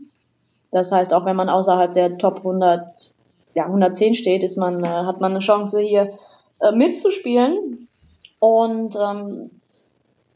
Das 0.72 0.92
heißt, 0.92 1.14
auch 1.14 1.26
wenn 1.26 1.36
man 1.36 1.50
außerhalb 1.50 1.94
der 1.94 2.18
Top 2.18 2.38
100, 2.38 3.14
ja, 3.54 3.66
110 3.66 4.16
steht, 4.16 4.44
ist 4.44 4.58
man, 4.58 4.84
äh, 4.84 4.88
hat 4.88 5.22
man 5.22 5.32
eine 5.32 5.40
Chance 5.40 5.80
hier 5.80 6.18
äh, 6.60 6.72
mitzuspielen. 6.72 7.88
Und 8.40 8.96
ähm, 8.96 9.52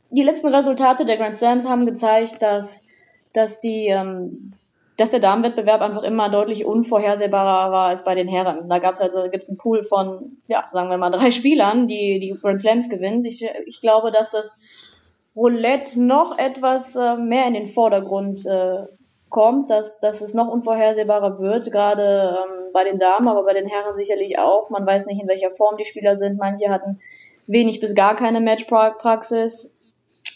die 0.10 0.24
letzten 0.24 0.53
Resultate 0.53 1.06
der 1.06 1.17
Grand 1.17 1.38
Slams 1.38 1.67
haben 1.67 1.86
gezeigt, 1.86 2.41
dass 2.41 2.87
dass 3.34 3.60
die, 3.60 3.88
ähm, 3.88 4.53
dass 4.98 5.12
der 5.12 5.19
Damenwettbewerb 5.19 5.81
einfach 5.81 6.03
immer 6.03 6.29
deutlich 6.29 6.65
unvorhersehbarer 6.65 7.72
war 7.72 7.88
als 7.89 8.03
bei 8.03 8.15
den 8.15 8.27
Herren. 8.27 8.67
Da 8.67 8.79
gab's 8.79 9.00
also 9.00 9.29
gibt's 9.29 9.50
einen 9.50 9.57
Pool 9.57 9.84
von, 9.84 10.38
ja, 10.48 10.65
sagen 10.74 10.89
wir 10.89 10.98
mal 10.98 11.10
drei 11.12 11.31
Spielern, 11.31 11.88
die 11.88 12.19
die 12.19 12.36
Grand 12.39 12.62
Slams 12.62 12.89
gewinnen. 12.89 13.24
Ich, 13.25 13.46
ich 13.65 13.81
glaube, 13.81 14.12
dass 14.12 14.31
das 14.31 14.60
Roulette 15.36 16.01
noch 16.01 16.38
etwas 16.38 16.96
äh, 16.96 17.15
mehr 17.15 17.46
in 17.48 17.53
den 17.53 17.69
Vordergrund 17.69 18.43
äh, 18.46 18.86
kommt, 19.29 19.69
dass, 19.69 20.00
dass 20.00 20.22
es 20.22 20.34
noch 20.34 20.48
unvorhersehbarer 20.48 21.39
wird, 21.39 21.72
gerade 21.72 22.38
ähm, 22.43 22.72
bei 22.74 22.84
den 22.84 22.98
Damen, 22.98 23.27
aber 23.27 23.43
bei 23.43 23.53
den 23.53 23.67
Herren 23.67 23.96
sicherlich 23.96 24.39
auch. 24.39 24.69
Man 24.69 24.86
weiß 24.86 25.05
nicht, 25.05 25.22
in 25.22 25.27
welcher 25.27 25.51
Form 25.51 25.77
die 25.77 25.86
Spieler 25.86 26.17
sind. 26.17 26.38
Manche 26.39 26.69
hatten 26.69 27.00
wenig 27.46 27.79
bis 27.79 27.96
gar 27.96 28.15
keine 28.15 28.41
Matchpraxis. 28.41 29.74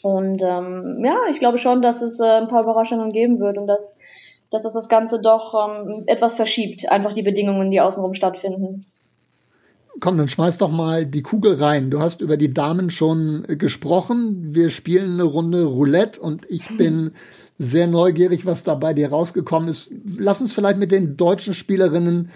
Und 0.03 0.41
ähm, 0.41 1.03
ja, 1.05 1.17
ich 1.29 1.39
glaube 1.39 1.60
schon, 1.60 1.81
dass 1.81 2.01
es 2.01 2.20
äh, 2.20 2.24
ein 2.24 2.48
paar 2.48 2.63
Überraschungen 2.63 3.12
geben 3.12 3.39
wird 3.39 3.58
und 3.58 3.67
dass, 3.67 3.96
dass 4.50 4.65
es 4.65 4.74
das 4.74 4.89
Ganze 4.89 5.20
doch 5.20 5.53
ähm, 5.53 6.03
etwas 6.08 6.36
verschiebt, 6.36 6.91
einfach 6.91 7.13
die 7.13 7.22
Bedingungen, 7.22 7.72
die 7.72 7.81
außenrum 7.81 8.13
stattfinden. 8.13 8.86
Komm, 10.00 10.17
dann 10.17 10.29
schmeiß 10.29 10.58
doch 10.58 10.72
mal 10.72 11.05
die 11.05 11.22
Kugel 11.22 11.62
rein. 11.62 11.91
Du 11.91 12.00
hast 12.00 12.22
über 12.22 12.38
die 12.38 12.53
Damen 12.53 12.89
schon 12.89 13.43
gesprochen. 13.48 14.55
Wir 14.55 14.70
spielen 14.70 15.13
eine 15.13 15.24
Runde 15.24 15.65
Roulette 15.65 16.20
und 16.20 16.50
ich 16.50 16.67
bin 16.77 17.12
sehr 17.60 17.86
neugierig, 17.86 18.46
was 18.46 18.63
da 18.63 18.74
bei 18.75 18.93
dir 18.93 19.10
rausgekommen 19.10 19.70
ist. 19.70 19.91
Lass 20.17 20.41
uns 20.41 20.53
vielleicht 20.53 20.79
mit 20.79 20.91
den 20.91 21.17
deutschen 21.17 21.53
Spielerinnen 21.53 22.31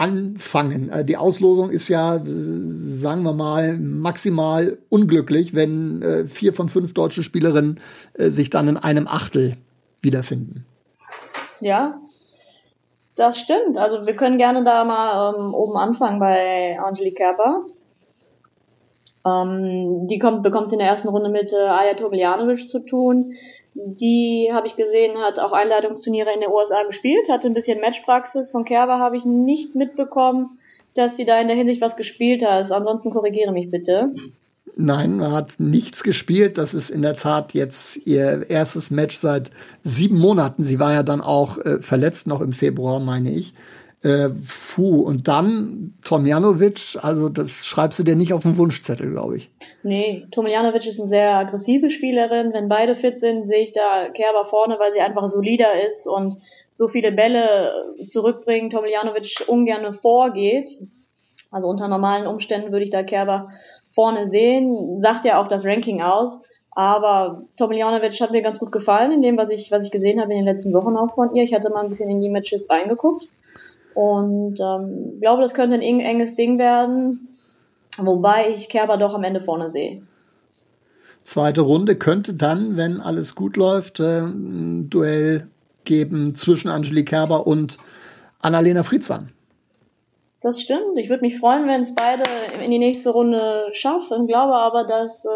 anfangen. 0.00 0.88
Äh, 0.88 1.04
die 1.04 1.18
Auslosung 1.18 1.70
ist 1.70 1.88
ja, 1.88 2.16
äh, 2.16 2.20
sagen 2.24 3.22
wir 3.22 3.34
mal, 3.34 3.76
maximal 3.76 4.78
unglücklich, 4.88 5.54
wenn 5.54 6.00
äh, 6.02 6.26
vier 6.26 6.54
von 6.54 6.68
fünf 6.70 6.94
deutsche 6.94 7.22
Spielerinnen 7.22 7.80
sich 8.16 8.50
dann 8.50 8.68
in 8.68 8.76
einem 8.76 9.06
Achtel 9.06 9.56
wiederfinden. 10.00 10.64
Ja, 11.60 12.00
das 13.16 13.38
stimmt. 13.38 13.76
Also 13.76 14.06
wir 14.06 14.16
können 14.16 14.38
gerne 14.38 14.64
da 14.64 14.84
mal 14.84 15.34
ähm, 15.34 15.52
oben 15.52 15.76
anfangen 15.76 16.18
bei 16.18 16.78
Angelique 16.80 17.16
Kerber. 17.16 17.66
Ähm, 19.26 20.06
die 20.06 20.18
kommt, 20.18 20.42
bekommt 20.42 20.72
in 20.72 20.78
der 20.78 20.88
ersten 20.88 21.08
Runde 21.08 21.28
mit 21.28 21.52
äh, 21.52 21.56
Aja 21.56 21.94
Tomiljanovic 21.94 22.70
zu 22.70 22.80
tun 22.80 23.34
die 23.74 24.50
habe 24.52 24.66
ich 24.66 24.76
gesehen, 24.76 25.18
hat 25.18 25.38
auch 25.38 25.52
Einleitungsturniere 25.52 26.32
in 26.32 26.40
den 26.40 26.50
USA 26.50 26.82
gespielt, 26.84 27.28
hatte 27.28 27.48
ein 27.48 27.54
bisschen 27.54 27.80
Matchpraxis. 27.80 28.50
Von 28.50 28.64
Kerber 28.64 28.98
habe 28.98 29.16
ich 29.16 29.24
nicht 29.24 29.74
mitbekommen, 29.74 30.58
dass 30.94 31.16
sie 31.16 31.24
da 31.24 31.40
in 31.40 31.48
der 31.48 31.56
Hinsicht 31.56 31.80
was 31.80 31.96
gespielt 31.96 32.44
hat. 32.44 32.70
Ansonsten 32.70 33.10
korrigiere 33.10 33.52
mich 33.52 33.70
bitte. 33.70 34.12
Nein, 34.76 35.20
hat 35.30 35.54
nichts 35.58 36.02
gespielt. 36.02 36.58
Das 36.58 36.74
ist 36.74 36.90
in 36.90 37.02
der 37.02 37.16
Tat 37.16 37.54
jetzt 37.54 38.06
ihr 38.06 38.48
erstes 38.48 38.90
Match 38.90 39.16
seit 39.16 39.50
sieben 39.82 40.18
Monaten. 40.18 40.64
Sie 40.64 40.78
war 40.78 40.92
ja 40.92 41.02
dann 41.02 41.20
auch 41.20 41.58
äh, 41.58 41.80
verletzt 41.80 42.26
noch 42.26 42.40
im 42.40 42.52
Februar, 42.52 42.98
meine 42.98 43.30
ich. 43.30 43.54
Äh, 44.02 44.30
puh, 44.74 45.02
und 45.02 45.28
dann 45.28 45.92
Tomjanovic, 46.04 46.96
also 47.02 47.28
das 47.28 47.66
schreibst 47.66 47.98
du 47.98 48.02
dir 48.02 48.16
nicht 48.16 48.32
auf 48.32 48.42
den 48.42 48.56
Wunschzettel, 48.56 49.10
glaube 49.10 49.36
ich. 49.36 49.50
Nee, 49.82 50.26
Tomjanovic 50.30 50.86
ist 50.86 50.98
eine 50.98 51.08
sehr 51.08 51.36
aggressive 51.36 51.90
Spielerin. 51.90 52.54
Wenn 52.54 52.68
beide 52.68 52.96
fit 52.96 53.20
sind, 53.20 53.46
sehe 53.46 53.62
ich 53.62 53.72
da 53.72 54.08
Kerber 54.08 54.46
vorne, 54.46 54.78
weil 54.78 54.92
sie 54.94 55.00
einfach 55.00 55.28
solider 55.28 55.86
ist 55.86 56.06
und 56.06 56.38
so 56.72 56.88
viele 56.88 57.12
Bälle 57.12 57.94
zurückbringen. 58.06 58.70
Tomjanovic 58.70 59.44
ungern 59.48 59.92
vorgeht. 59.92 60.70
Also 61.50 61.68
unter 61.68 61.88
normalen 61.88 62.26
Umständen 62.26 62.72
würde 62.72 62.84
ich 62.84 62.90
da 62.90 63.02
Kerber 63.02 63.50
vorne 63.94 64.28
sehen. 64.28 65.02
Sagt 65.02 65.26
ja 65.26 65.42
auch 65.42 65.48
das 65.48 65.64
Ranking 65.64 66.00
aus. 66.00 66.40
Aber 66.70 67.42
Tomljanovic 67.58 68.18
hat 68.20 68.30
mir 68.30 68.40
ganz 68.40 68.58
gut 68.58 68.72
gefallen 68.72 69.12
in 69.12 69.20
dem, 69.20 69.36
was 69.36 69.50
ich, 69.50 69.70
was 69.70 69.84
ich 69.84 69.90
gesehen 69.90 70.20
habe 70.20 70.32
in 70.32 70.38
den 70.38 70.46
letzten 70.46 70.72
Wochen 70.72 70.96
auch 70.96 71.14
von 71.14 71.34
ihr. 71.34 71.42
Ich 71.42 71.52
hatte 71.52 71.68
mal 71.68 71.82
ein 71.82 71.90
bisschen 71.90 72.08
in 72.08 72.22
die 72.22 72.30
Matches 72.30 72.70
reingeguckt. 72.70 73.28
Und 73.94 74.58
ähm, 74.60 75.20
glaube, 75.20 75.42
das 75.42 75.54
könnte 75.54 75.74
ein 75.74 75.82
enges 76.00 76.34
Ding 76.34 76.58
werden, 76.58 77.28
wobei 77.98 78.50
ich 78.54 78.68
Kerber 78.68 78.96
doch 78.96 79.14
am 79.14 79.24
Ende 79.24 79.40
vorne 79.40 79.70
sehe. 79.70 80.02
Zweite 81.24 81.60
Runde 81.60 81.96
könnte 81.96 82.34
dann, 82.34 82.76
wenn 82.76 83.00
alles 83.00 83.34
gut 83.34 83.56
läuft, 83.56 84.00
äh, 84.00 84.20
ein 84.20 84.90
Duell 84.90 85.48
geben 85.84 86.34
zwischen 86.34 86.68
Angelique 86.68 87.08
Kerber 87.08 87.46
und 87.46 87.78
Annalena 88.40 88.82
Friedsam. 88.82 89.28
Das 90.40 90.60
stimmt. 90.60 90.96
Ich 90.96 91.10
würde 91.10 91.22
mich 91.22 91.38
freuen, 91.38 91.68
wenn 91.68 91.82
es 91.82 91.94
beide 91.94 92.24
in 92.64 92.70
die 92.70 92.78
nächste 92.78 93.10
Runde 93.10 93.68
schaffen. 93.72 94.26
Glaube 94.26 94.54
aber, 94.54 94.84
dass 94.84 95.24
äh, 95.24 95.28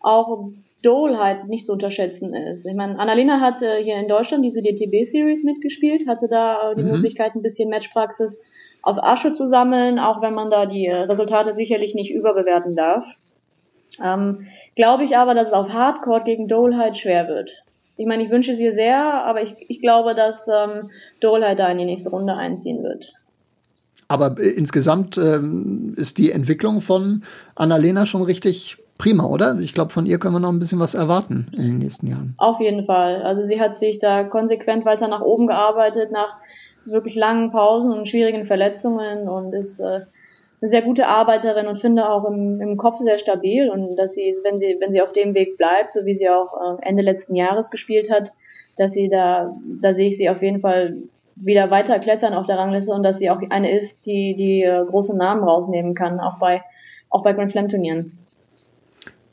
auch 0.00 0.48
Dole 0.82 1.18
halt 1.18 1.48
nicht 1.48 1.66
zu 1.66 1.72
unterschätzen 1.72 2.34
ist. 2.34 2.66
Ich 2.66 2.74
meine, 2.74 2.98
Annalena 2.98 3.40
hatte 3.40 3.76
hier 3.82 3.96
in 3.96 4.08
Deutschland 4.08 4.44
diese 4.44 4.62
DTB-Series 4.62 5.44
mitgespielt, 5.44 6.08
hatte 6.08 6.28
da 6.28 6.72
äh, 6.72 6.74
die 6.74 6.82
mhm. 6.82 6.92
Möglichkeit, 6.92 7.34
ein 7.34 7.42
bisschen 7.42 7.70
Matchpraxis 7.70 8.40
auf 8.82 8.98
Asche 9.02 9.32
zu 9.32 9.48
sammeln, 9.48 9.98
auch 9.98 10.20
wenn 10.22 10.34
man 10.34 10.50
da 10.50 10.66
die 10.66 10.86
äh, 10.86 11.02
Resultate 11.02 11.54
sicherlich 11.54 11.94
nicht 11.94 12.12
überbewerten 12.12 12.74
darf. 12.74 13.06
Ähm, 14.02 14.46
glaube 14.74 15.04
ich 15.04 15.16
aber, 15.16 15.34
dass 15.34 15.48
es 15.48 15.54
auf 15.54 15.68
Hardcore 15.68 16.24
gegen 16.24 16.48
Dole 16.48 16.76
halt 16.76 16.98
schwer 16.98 17.28
wird. 17.28 17.50
Ich 17.96 18.06
meine, 18.06 18.24
ich 18.24 18.30
wünsche 18.30 18.52
es 18.52 18.58
ihr 18.58 18.72
sehr, 18.72 19.24
aber 19.24 19.42
ich, 19.42 19.54
ich 19.68 19.80
glaube, 19.80 20.14
dass 20.14 20.48
ähm, 20.48 20.90
Dole 21.20 21.46
halt 21.46 21.58
da 21.58 21.68
in 21.68 21.78
die 21.78 21.84
nächste 21.84 22.10
Runde 22.10 22.34
einziehen 22.34 22.82
wird. 22.82 23.12
Aber 24.08 24.36
äh, 24.38 24.48
insgesamt 24.48 25.16
ähm, 25.18 25.94
ist 25.96 26.18
die 26.18 26.32
Entwicklung 26.32 26.80
von 26.80 27.22
Annalena 27.54 28.06
schon 28.06 28.22
richtig 28.22 28.78
prima, 29.02 29.26
oder? 29.26 29.58
Ich 29.58 29.74
glaube, 29.74 29.90
von 29.90 30.06
ihr 30.06 30.20
können 30.20 30.36
wir 30.36 30.38
noch 30.38 30.52
ein 30.52 30.60
bisschen 30.60 30.78
was 30.78 30.94
erwarten 30.94 31.48
in 31.56 31.62
den 31.62 31.78
nächsten 31.78 32.06
Jahren. 32.06 32.34
Auf 32.38 32.60
jeden 32.60 32.86
Fall. 32.86 33.20
Also 33.22 33.44
sie 33.44 33.60
hat 33.60 33.76
sich 33.76 33.98
da 33.98 34.22
konsequent 34.22 34.84
weiter 34.84 35.08
nach 35.08 35.22
oben 35.22 35.48
gearbeitet, 35.48 36.12
nach 36.12 36.36
wirklich 36.84 37.16
langen 37.16 37.50
Pausen 37.50 37.92
und 37.92 38.08
schwierigen 38.08 38.46
Verletzungen 38.46 39.28
und 39.28 39.54
ist 39.54 39.80
äh, 39.80 40.02
eine 40.60 40.70
sehr 40.70 40.82
gute 40.82 41.08
Arbeiterin 41.08 41.66
und 41.66 41.80
finde 41.80 42.08
auch 42.08 42.24
im, 42.26 42.60
im 42.60 42.76
Kopf 42.76 43.00
sehr 43.00 43.18
stabil 43.18 43.68
und 43.68 43.96
dass 43.96 44.14
sie, 44.14 44.36
wenn 44.44 44.60
sie, 44.60 44.76
wenn 44.78 44.92
sie 44.92 45.02
auf 45.02 45.10
dem 45.10 45.34
Weg 45.34 45.58
bleibt, 45.58 45.92
so 45.92 46.04
wie 46.04 46.14
sie 46.14 46.30
auch 46.30 46.78
äh, 46.78 46.86
Ende 46.88 47.02
letzten 47.02 47.34
Jahres 47.34 47.72
gespielt 47.72 48.08
hat, 48.08 48.30
dass 48.76 48.92
sie 48.92 49.08
da, 49.08 49.52
da 49.80 49.94
sehe 49.94 50.10
ich 50.10 50.16
sie 50.16 50.30
auf 50.30 50.42
jeden 50.42 50.60
Fall 50.60 50.94
wieder 51.34 51.72
weiter 51.72 51.98
klettern 51.98 52.34
auf 52.34 52.46
der 52.46 52.56
Rangliste 52.56 52.92
und 52.92 53.02
dass 53.02 53.18
sie 53.18 53.30
auch 53.30 53.40
eine 53.50 53.76
ist, 53.76 54.06
die 54.06 54.36
die 54.36 54.62
äh, 54.62 54.84
große 54.84 55.16
Namen 55.16 55.42
rausnehmen 55.42 55.96
kann, 55.96 56.20
auch 56.20 56.38
bei 56.38 56.62
auch 57.10 57.22
bei 57.22 57.32
Grand 57.32 57.50
Slam 57.50 57.68
Turnieren. 57.68 58.21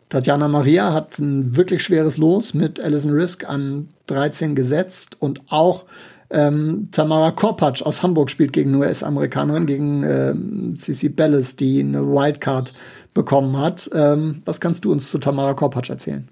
Tatjana 0.09 0.47
Maria 0.47 0.91
hat 0.91 1.19
ein 1.19 1.55
wirklich 1.55 1.83
schweres 1.83 2.17
Los 2.17 2.55
mit 2.55 2.79
Alison 2.79 3.11
Risk 3.11 3.47
an 3.47 3.89
13 4.07 4.55
gesetzt 4.55 5.17
und 5.19 5.41
auch 5.49 5.85
ähm, 6.31 6.89
Tamara 6.91 7.31
Korpatsch 7.31 7.83
aus 7.83 8.03
Hamburg 8.03 8.29
spielt 8.29 8.53
gegen 8.53 8.73
eine 8.73 8.85
US-Amerikanerin, 8.85 9.65
gegen 9.65 10.03
ähm, 10.03 10.75
Cici 10.77 11.09
Bellis, 11.09 11.55
die 11.55 11.79
eine 11.79 12.05
Wildcard 12.05 12.73
bekommen 13.13 13.57
hat. 13.57 13.89
Ähm, 13.93 14.41
was 14.45 14.59
kannst 14.59 14.85
du 14.85 14.91
uns 14.91 15.09
zu 15.09 15.19
Tamara 15.19 15.53
Korpatsch 15.53 15.89
erzählen? 15.89 16.27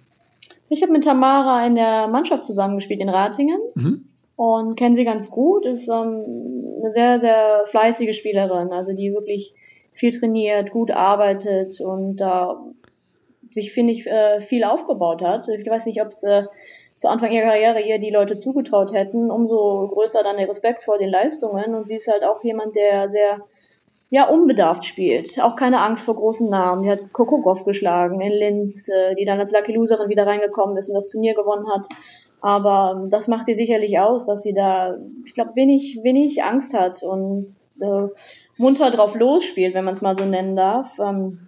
Ich 0.69 0.81
habe 0.81 0.91
mit 0.91 1.03
Tamara 1.03 1.65
in 1.65 1.75
der 1.75 2.07
Mannschaft 2.07 2.43
zusammengespielt 2.43 3.00
in 3.00 3.10
Ratingen 3.10 3.60
mhm. 3.75 4.05
und 4.36 4.75
kenne 4.75 4.96
sie 4.96 5.05
ganz 5.05 5.29
gut. 5.29 5.65
Ist 5.65 5.88
ähm, 5.88 6.24
eine 6.81 6.91
sehr, 6.91 7.19
sehr 7.19 7.63
fleißige 7.67 8.15
Spielerin, 8.15 8.72
also 8.72 8.93
die 8.93 9.13
wirklich 9.13 9.53
viel 9.93 10.12
trainiert, 10.12 10.72
gut 10.72 10.91
arbeitet 10.91 11.79
und 11.81 12.17
da 12.17 12.60
sich, 13.51 13.74
finde 13.74 13.94
ich, 13.94 14.06
äh, 14.08 14.42
viel 14.42 14.63
aufgebaut 14.63 15.22
hat. 15.22 15.48
Ich 15.48 15.70
weiß 15.70 15.86
nicht, 15.86 16.01
ob 16.01 16.10
es 16.10 16.24
äh, 16.24 16.44
zu 16.98 17.10
Anfang 17.10 17.32
ihrer 17.32 17.48
Karriere 17.48 17.82
ihr 17.82 18.00
die 18.00 18.10
Leute 18.10 18.38
zugetraut 18.38 18.94
hätten. 18.94 19.32
Umso 19.32 19.89
größer 19.94 20.24
dann 20.24 20.38
der 20.38 20.50
Respekt 20.50 20.84
vor 20.84 20.98
den 20.98 21.10
Leistungen. 21.10 21.75
Und 21.75 21.88
sie 21.88 21.96
ist 21.96 22.08
halt 22.08 22.24
auch 22.24 22.44
jemand, 22.44 22.75
der 22.75 23.10
sehr 23.10 23.42
ja, 24.10 24.27
unbedarft 24.30 24.86
spielt. 24.86 25.39
Auch 25.42 25.56
keine 25.56 25.82
Angst 25.82 26.06
vor 26.06 26.16
großen 26.16 26.50
Namen. 26.50 26.84
Die 26.84 26.89
hat 26.89 27.12
Coco 27.12 27.42
Goff 27.42 27.66
geschlagen 27.66 28.22
in 28.22 28.32
Linz, 28.32 28.88
äh, 28.88 29.16
die 29.16 29.25
dann 29.25 29.39
als 29.39 29.51
Lucky 29.51 29.74
Loserin 29.74 30.10
wieder 30.10 30.25
reingekommen 30.25 30.77
ist 30.77 30.89
und 30.89 30.96
das 30.96 31.08
Turnier 31.08 31.36
gewonnen 31.36 31.68
hat. 31.70 31.88
Aber 32.39 33.08
das 33.10 33.27
macht 33.27 33.48
sie 33.48 33.56
sicherlich 33.56 34.00
aus, 34.00 34.25
dass 34.25 34.44
sie 34.44 34.54
da, 34.54 34.98
ich 35.25 35.34
glaube, 35.34 35.56
wenig, 35.56 36.00
wenig 36.04 36.44
Angst 36.44 36.74
hat 36.74 37.04
und 37.04 37.56
äh, 37.82 38.08
munter 38.58 38.92
drauf 38.92 39.16
losspielt, 39.16 39.74
wenn 39.74 39.86
man 39.86 39.96
es 39.96 40.01
mal 40.01 40.16
so 40.16 40.24
nennen 40.24 40.56
darf. 40.56 40.88
Ähm, 41.00 41.47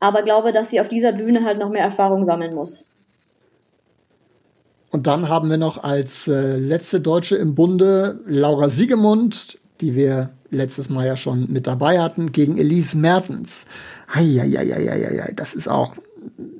aber 0.00 0.22
glaube, 0.22 0.52
dass 0.52 0.70
sie 0.70 0.80
auf 0.80 0.88
dieser 0.88 1.12
Bühne 1.12 1.44
halt 1.44 1.58
noch 1.58 1.70
mehr 1.70 1.84
Erfahrung 1.84 2.24
sammeln 2.24 2.54
muss. 2.54 2.90
Und 4.90 5.06
dann 5.06 5.28
haben 5.28 5.50
wir 5.50 5.56
noch 5.56 5.82
als 5.82 6.28
äh, 6.28 6.56
letzte 6.56 7.00
Deutsche 7.00 7.36
im 7.36 7.54
Bunde 7.54 8.20
Laura 8.26 8.68
Siegemund, 8.68 9.58
die 9.80 9.94
wir 9.94 10.30
letztes 10.50 10.88
Mal 10.88 11.06
ja 11.06 11.16
schon 11.16 11.50
mit 11.52 11.66
dabei 11.66 12.00
hatten, 12.00 12.32
gegen 12.32 12.56
Elise 12.56 12.96
Mertens. 12.96 13.66
Eieieiei, 14.12 15.32
das 15.34 15.54
ist 15.54 15.68
auch, 15.68 15.94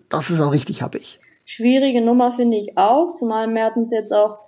das 0.08 0.30
ist 0.30 0.40
auch 0.40 0.52
richtig 0.52 0.82
happig. 0.82 1.20
Schwierige 1.44 2.02
Nummer 2.02 2.34
finde 2.34 2.56
ich 2.56 2.76
auch, 2.76 3.12
zumal 3.12 3.46
Mertens 3.46 3.88
jetzt 3.92 4.12
auch 4.12 4.38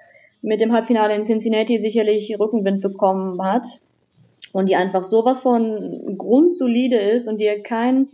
mit 0.43 0.61
dem 0.61 0.73
Halbfinale 0.73 1.15
in 1.15 1.25
Cincinnati 1.25 1.81
sicherlich 1.81 2.37
Rückenwind 2.39 2.83
bekommen 2.83 3.41
hat 3.43 3.65
und 4.53 4.69
die 4.69 4.77
einfach 4.77 5.05
sowas 5.05 5.41
von 5.41 6.17
grundsolide 6.19 6.99
ist 6.99 7.29
und 7.29 7.41
dir 7.41 7.63
keinen 7.63 8.09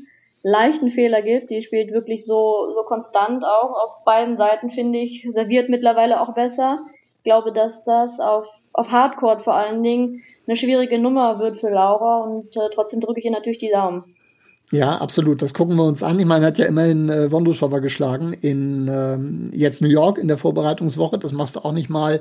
leichten 0.45 0.91
Fehler 0.91 1.23
gibt. 1.23 1.51
Die 1.51 1.63
spielt 1.63 1.93
wirklich 1.93 2.25
so, 2.25 2.71
so 2.75 2.83
konstant 2.87 3.43
auch 3.45 3.71
auf 3.71 4.05
beiden 4.05 4.37
Seiten, 4.37 4.71
finde 4.71 5.01
ich, 5.01 5.27
serviert 5.33 5.69
mittlerweile 5.69 6.21
auch 6.21 6.35
besser. 6.35 6.81
Ich 7.19 7.25
glaube, 7.25 7.53
dass 7.53 7.83
das 7.83 8.21
auf, 8.21 8.45
auf 8.73 8.91
Hardcore 8.91 9.41
vor 9.41 9.55
allen 9.55 9.83
Dingen 9.83 10.23
eine 10.47 10.57
schwierige 10.57 10.99
Nummer 10.99 11.39
wird 11.39 11.59
für 11.59 11.71
Laura 11.71 12.19
und 12.19 12.55
äh, 12.57 12.69
trotzdem 12.75 13.01
drücke 13.01 13.19
ich 13.19 13.25
ihr 13.25 13.33
natürlich 13.33 13.59
die 13.59 13.71
Daumen. 13.71 14.05
Ja, 14.71 14.97
absolut. 14.97 15.41
Das 15.41 15.55
gucken 15.55 15.77
wir 15.77 15.85
uns 15.85 16.03
an. 16.03 16.19
Ich 16.19 16.27
meine, 16.27 16.45
er 16.45 16.49
hat 16.49 16.59
ja 16.59 16.67
immerhin 16.67 17.09
äh, 17.09 17.31
Wondruschowa 17.31 17.79
geschlagen 17.79 18.33
in 18.33 18.89
ähm, 18.89 19.51
jetzt 19.53 19.81
New 19.81 19.89
York 19.89 20.19
in 20.19 20.29
der 20.29 20.37
Vorbereitungswoche. 20.37 21.19
Das 21.19 21.33
machst 21.33 21.57
du 21.57 21.61
auch 21.61 21.73
nicht 21.73 21.89
mal 21.89 22.21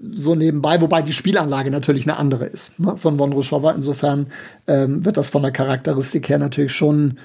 so 0.00 0.34
nebenbei, 0.34 0.80
wobei 0.80 1.00
die 1.00 1.12
Spielanlage 1.12 1.70
natürlich 1.70 2.06
eine 2.06 2.18
andere 2.18 2.46
ist 2.46 2.80
ne, 2.80 2.96
von 2.96 3.18
Wondruschowa. 3.18 3.70
Insofern 3.72 4.26
ähm, 4.66 5.04
wird 5.04 5.16
das 5.16 5.30
von 5.30 5.42
der 5.42 5.52
Charakteristik 5.52 6.28
her 6.28 6.38
natürlich 6.38 6.72
schon 6.72 7.18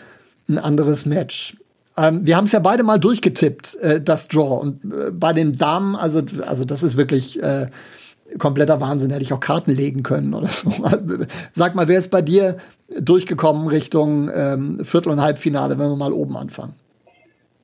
ein 0.47 0.57
anderes 0.57 1.05
Match. 1.05 1.57
Ähm, 1.97 2.25
wir 2.25 2.37
haben 2.37 2.45
es 2.45 2.51
ja 2.51 2.59
beide 2.59 2.83
mal 2.83 2.99
durchgetippt, 2.99 3.75
äh, 3.75 4.01
das 4.01 4.27
Draw. 4.27 4.61
Und 4.61 4.93
äh, 4.93 5.11
bei 5.11 5.33
den 5.33 5.57
Damen, 5.57 5.95
also, 5.95 6.21
also 6.45 6.63
das 6.63 6.83
ist 6.83 6.95
wirklich 6.95 7.41
äh, 7.41 7.67
kompletter 8.37 8.79
Wahnsinn. 8.79 9.09
Hätte 9.09 9.23
ich 9.23 9.33
auch 9.33 9.39
Karten 9.39 9.71
legen 9.71 10.03
können 10.03 10.33
oder 10.33 10.47
so. 10.47 10.71
Sag 11.53 11.75
mal, 11.75 11.87
wer 11.87 11.97
ist 11.97 12.11
bei 12.11 12.21
dir 12.21 12.57
durchgekommen 12.99 13.67
Richtung 13.67 14.29
ähm, 14.33 14.83
Viertel- 14.83 15.11
und 15.11 15.21
Halbfinale, 15.21 15.77
wenn 15.79 15.89
wir 15.89 15.95
mal 15.95 16.13
oben 16.13 16.37
anfangen? 16.37 16.75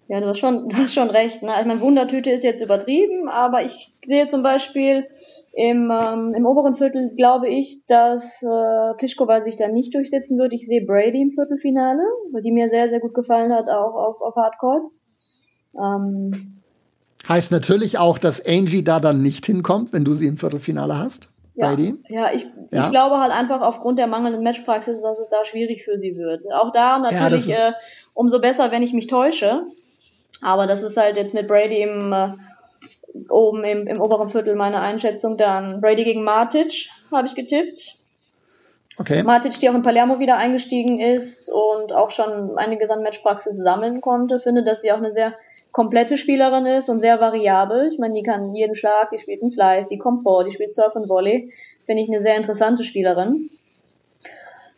Ja, 0.07 0.19
du 0.19 0.27
hast 0.27 0.39
schon, 0.39 0.69
du 0.69 0.75
hast 0.75 0.93
schon 0.93 1.09
recht. 1.09 1.43
Ne? 1.43 1.53
Also, 1.53 1.67
meine 1.67 1.81
Wundertüte 1.81 2.29
ist 2.29 2.43
jetzt 2.43 2.61
übertrieben, 2.61 3.29
aber 3.29 3.63
ich 3.63 3.91
sehe 4.05 4.25
zum 4.25 4.43
Beispiel 4.43 5.05
im, 5.55 5.91
ähm, 5.91 6.33
im 6.35 6.45
oberen 6.47 6.75
Viertel 6.75 7.11
glaube 7.15 7.47
ich, 7.47 7.85
dass 7.87 8.41
äh, 8.41 8.93
Pliskova 8.97 9.43
sich 9.43 9.55
da 9.55 9.67
nicht 9.67 9.93
durchsetzen 9.93 10.39
wird. 10.39 10.51
Ich 10.51 10.65
sehe 10.65 10.83
Brady 10.83 11.21
im 11.21 11.31
Viertelfinale, 11.31 12.01
weil 12.31 12.41
die 12.41 12.51
mir 12.51 12.69
sehr, 12.69 12.89
sehr 12.89 12.99
gut 12.99 13.13
gefallen 13.13 13.53
hat, 13.53 13.69
auch 13.69 13.93
auf, 13.93 14.21
auf 14.21 14.35
Hardcore. 14.35 14.89
Ähm, 15.79 16.61
heißt 17.29 17.51
natürlich 17.51 17.99
auch, 17.99 18.17
dass 18.17 18.43
Angie 18.43 18.83
da 18.83 18.99
dann 18.99 19.21
nicht 19.21 19.45
hinkommt, 19.45 19.93
wenn 19.93 20.03
du 20.03 20.15
sie 20.15 20.25
im 20.25 20.37
Viertelfinale 20.37 20.97
hast. 20.97 21.29
Ja, 21.53 21.67
Brady. 21.67 21.93
ja, 22.09 22.33
ich, 22.33 22.47
ja. 22.71 22.85
ich 22.85 22.89
glaube 22.89 23.19
halt 23.19 23.31
einfach 23.31 23.61
aufgrund 23.61 23.99
der 23.99 24.07
mangelnden 24.07 24.41
Matchpraxis, 24.41 24.99
dass 25.03 25.19
es 25.19 25.29
da 25.29 25.45
schwierig 25.45 25.83
für 25.85 25.99
sie 25.99 26.15
wird. 26.15 26.41
Auch 26.51 26.71
da 26.71 26.97
natürlich 26.97 27.45
ja, 27.45 27.69
äh, 27.69 27.73
umso 28.15 28.41
besser, 28.41 28.71
wenn 28.71 28.81
ich 28.81 28.91
mich 28.91 29.05
täusche. 29.05 29.67
Aber 30.41 30.65
das 30.65 30.81
ist 30.81 30.97
halt 30.97 31.15
jetzt 31.15 31.35
mit 31.35 31.47
Brady 31.47 31.83
im 31.83 32.11
äh, 32.11 32.29
oben 33.29 33.63
im, 33.63 33.87
im 33.87 34.01
oberen 34.01 34.29
Viertel 34.29 34.55
meine 34.55 34.79
Einschätzung. 34.79 35.37
Dann 35.37 35.81
Brady 35.81 36.03
gegen 36.03 36.23
Matic 36.23 36.89
habe 37.11 37.27
ich 37.27 37.35
getippt. 37.35 37.95
Okay. 38.99 39.23
Matic, 39.23 39.59
die 39.59 39.69
auch 39.69 39.73
in 39.73 39.81
Palermo 39.81 40.19
wieder 40.19 40.37
eingestiegen 40.37 40.99
ist 40.99 41.49
und 41.49 41.93
auch 41.93 42.11
schon 42.11 42.57
einige 42.57 42.85
Matchpraxis 42.95 43.55
sammeln 43.55 44.01
konnte, 44.01 44.39
finde, 44.39 44.63
dass 44.63 44.81
sie 44.81 44.91
auch 44.91 44.97
eine 44.97 45.11
sehr 45.11 45.33
komplette 45.71 46.19
Spielerin 46.19 46.67
ist 46.67 46.89
und 46.89 46.99
sehr 46.99 47.19
variabel. 47.19 47.89
Ich 47.91 47.97
meine, 47.97 48.13
die 48.13 48.21
kann 48.21 48.53
jeden 48.53 48.75
Schlag, 48.75 49.09
die 49.09 49.17
spielt 49.17 49.41
einen 49.41 49.49
Slice, 49.49 49.89
die 49.89 49.97
kommt 49.97 50.21
vor, 50.21 50.43
die 50.43 50.51
spielt 50.51 50.73
Surf 50.73 50.95
und 50.95 51.09
Volley. 51.09 51.51
Finde 51.85 52.03
ich 52.03 52.09
eine 52.09 52.21
sehr 52.21 52.37
interessante 52.37 52.83
Spielerin. 52.83 53.49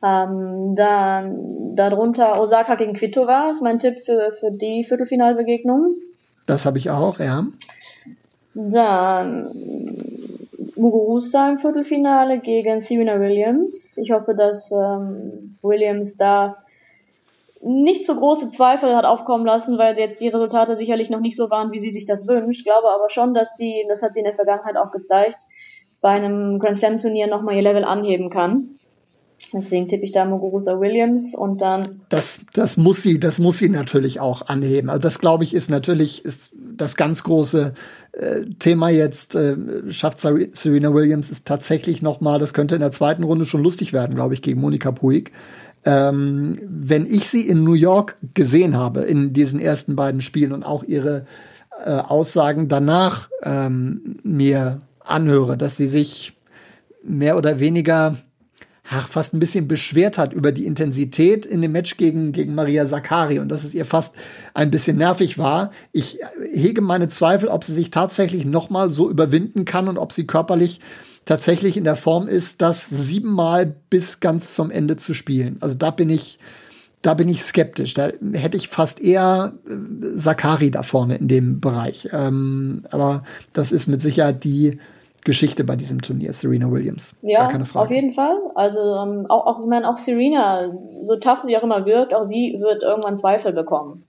Ähm, 0.02 0.76
dann 0.76 1.76
darunter 1.76 2.40
Osaka 2.40 2.76
gegen 2.76 2.94
Kvitova 2.94 3.50
ist 3.52 3.62
mein 3.62 3.80
Tipp 3.80 4.06
für, 4.06 4.34
für 4.40 4.52
die 4.52 4.86
Viertelfinalbegegnung. 4.86 5.96
Das 6.46 6.66
habe 6.66 6.78
ich 6.78 6.90
auch, 6.90 7.20
ja. 7.20 7.46
Dann 8.56 9.52
Muguruza 10.76 11.50
im 11.50 11.60
Viertelfinale 11.60 12.40
gegen 12.40 12.82
Serena 12.82 13.20
Williams. 13.20 13.98
Ich 13.98 14.12
hoffe, 14.12 14.34
dass 14.34 14.72
ähm, 14.72 15.58
Williams 15.62 16.18
da 16.18 16.58
nicht 17.62 18.06
so 18.06 18.16
große 18.16 18.52
Zweifel 18.52 18.96
hat 18.96 19.06
aufkommen 19.06 19.46
lassen, 19.46 19.78
weil 19.78 19.98
jetzt 19.98 20.22
die 20.22 20.28
Resultate 20.28 20.78
sicherlich 20.78 21.10
noch 21.10 21.20
nicht 21.20 21.36
so 21.36 21.50
waren, 21.50 21.72
wie 21.72 21.80
sie 21.80 21.92
sich 21.92 22.06
das 22.06 22.28
wünscht. 22.28 22.60
Ich 22.60 22.64
glaube 22.64 22.90
aber 22.90 23.10
schon, 23.10 23.34
dass 23.34 23.58
sie, 23.58 23.86
das 23.90 24.02
hat 24.02 24.14
sie 24.14 24.20
in 24.20 24.26
der 24.26 24.36
Vergangenheit 24.36 24.78
auch 24.78 24.92
gezeigt, 24.92 25.38
bei 26.02 26.10
einem 26.10 26.60
Grand 26.60 26.78
Slam 26.78 26.98
Turnier 26.98 27.28
nochmal 27.28 27.56
ihr 27.56 27.64
Level 27.64 27.84
anheben 27.84 28.30
kann. 28.30 28.76
Deswegen 29.52 29.88
tippe 29.88 30.04
ich 30.04 30.12
da 30.12 30.26
Muguruza 30.26 30.80
Williams 30.80 31.34
und 31.36 31.62
dann. 31.62 32.02
Das, 32.10 32.42
das 32.54 32.78
muss 32.78 33.04
sie, 33.04 33.20
das 33.20 33.40
muss 33.40 33.58
sie 33.58 33.70
natürlich 33.70 34.20
auch 34.20 34.48
anheben. 34.48 34.90
Also 34.90 35.02
das 35.02 35.20
glaube 35.20 35.44
ich 35.44 35.54
ist 35.54 35.70
natürlich 35.70 36.24
ist 36.24 36.54
das 36.78 36.96
ganz 36.96 37.24
große 37.24 37.74
äh, 38.14 38.42
Thema 38.60 38.90
jetzt. 38.90 39.36
Äh, 39.36 39.58
schafft 39.90 40.20
Serena 40.20 40.94
Williams 40.94 41.32
ist 41.32 41.48
tatsächlich 41.48 42.02
noch 42.02 42.22
mal. 42.22 42.40
Das 42.40 42.54
könnte 42.54 42.76
in 42.76 42.82
der 42.82 42.92
zweiten 42.92 43.24
Runde 43.24 43.46
schon 43.46 43.64
lustig 43.64 43.94
werden, 43.94 44.16
glaube 44.16 44.34
ich, 44.34 44.42
gegen 44.42 44.62
Monika 44.62 44.92
Puig. 44.92 45.32
Ähm, 45.84 46.60
wenn 46.68 47.06
ich 47.06 47.28
sie 47.28 47.48
in 47.48 47.64
New 47.64 47.74
York 47.74 48.18
gesehen 48.34 48.76
habe 48.76 49.02
in 49.02 49.34
diesen 49.34 49.60
ersten 49.60 49.96
beiden 49.96 50.22
Spielen 50.22 50.52
und 50.52 50.64
auch 50.64 50.84
ihre 50.84 51.26
äh, 51.84 51.92
Aussagen 51.92 52.68
danach 52.68 53.30
ähm, 53.44 54.18
mir 54.24 54.82
anhöre, 55.00 55.58
dass 55.58 55.78
sie 55.78 55.88
sich 55.88 56.36
mehr 57.04 57.38
oder 57.38 57.60
weniger 57.60 58.18
ach, 58.90 59.08
fast 59.08 59.34
ein 59.34 59.40
bisschen 59.40 59.68
beschwert 59.68 60.18
hat 60.18 60.34
über 60.34 60.52
die 60.52 60.66
Intensität 60.66 61.46
in 61.46 61.62
dem 61.62 61.72
Match 61.72 61.98
gegen, 61.98 62.32
gegen 62.32 62.56
Maria 62.56 62.86
Sakari 62.86 63.40
und 63.40 63.50
dass 63.50 63.64
es 63.64 63.74
ihr 63.74 63.86
fast 63.86 64.16
ein 64.54 64.72
bisschen 64.72 64.98
nervig 64.98 65.38
war. 65.38 65.72
Ich 65.92 66.20
hege 66.54 66.82
meine 66.82 67.10
Zweifel, 67.10 67.50
ob 67.50 67.64
sie 67.64 67.74
sich 67.74 67.90
tatsächlich 67.90 68.46
nochmal 68.46 68.90
so 68.90 69.10
überwinden 69.10 69.66
kann 69.66 69.88
und 69.88 69.98
ob 69.98 70.12
sie 70.12 70.28
körperlich 70.28 70.80
tatsächlich 71.26 71.76
in 71.76 71.84
der 71.84 71.96
Form 71.96 72.28
ist, 72.28 72.62
das 72.62 72.88
siebenmal 72.88 73.76
bis 73.90 74.20
ganz 74.20 74.54
zum 74.54 74.70
Ende 74.70 74.96
zu 74.96 75.16
spielen. 75.16 75.58
Also 75.60 75.76
da 75.76 75.90
bin 75.90 76.12
ich, 76.12 76.38
da 77.02 77.16
bin 77.16 77.28
ich 77.28 77.44
skeptisch. 77.44 77.96
Da 77.96 78.12
hätte 78.34 78.58
ich 78.58 78.68
fast 78.68 79.02
eher 79.02 79.54
äh, 79.68 79.74
Sakari 80.16 80.70
da 80.70 80.84
vorne 80.84 81.16
in 81.16 81.28
dem 81.28 81.60
Bereich. 81.60 82.10
Ähm, 82.12 82.84
aber 82.92 83.24
das 83.54 83.72
ist 83.72 83.88
mit 83.88 84.02
Sicherheit 84.02 84.44
die 84.44 84.80
Geschichte 85.26 85.64
bei 85.64 85.76
diesem 85.76 86.02
Turnier, 86.02 86.32
Serena 86.32 86.72
Williams. 86.72 87.14
Ja, 87.22 87.50
auf 87.74 87.92
jeden 87.92 88.14
Fall. 88.14 88.38
Also 88.54 88.80
ähm, 88.80 89.26
auch, 89.28 89.46
auch, 89.46 89.60
ich 89.60 89.66
meine, 89.66 89.90
auch 89.90 89.98
Serena, 89.98 90.72
so 91.02 91.18
tough 91.18 91.42
sie 91.42 91.58
auch 91.58 91.64
immer 91.64 91.86
wirkt, 91.86 92.14
auch 92.14 92.24
sie 92.24 92.56
wird 92.60 92.84
irgendwann 92.84 93.18
Zweifel 93.18 93.52
bekommen. 93.52 94.08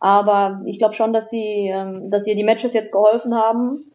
Aber 0.00 0.62
ich 0.64 0.78
glaube 0.78 0.94
schon, 0.94 1.12
dass 1.12 1.30
sie, 1.30 1.68
ähm, 1.68 2.10
dass 2.10 2.26
ihr 2.26 2.34
die 2.34 2.42
Matches 2.42 2.72
jetzt 2.72 2.90
geholfen 2.90 3.34
haben, 3.34 3.92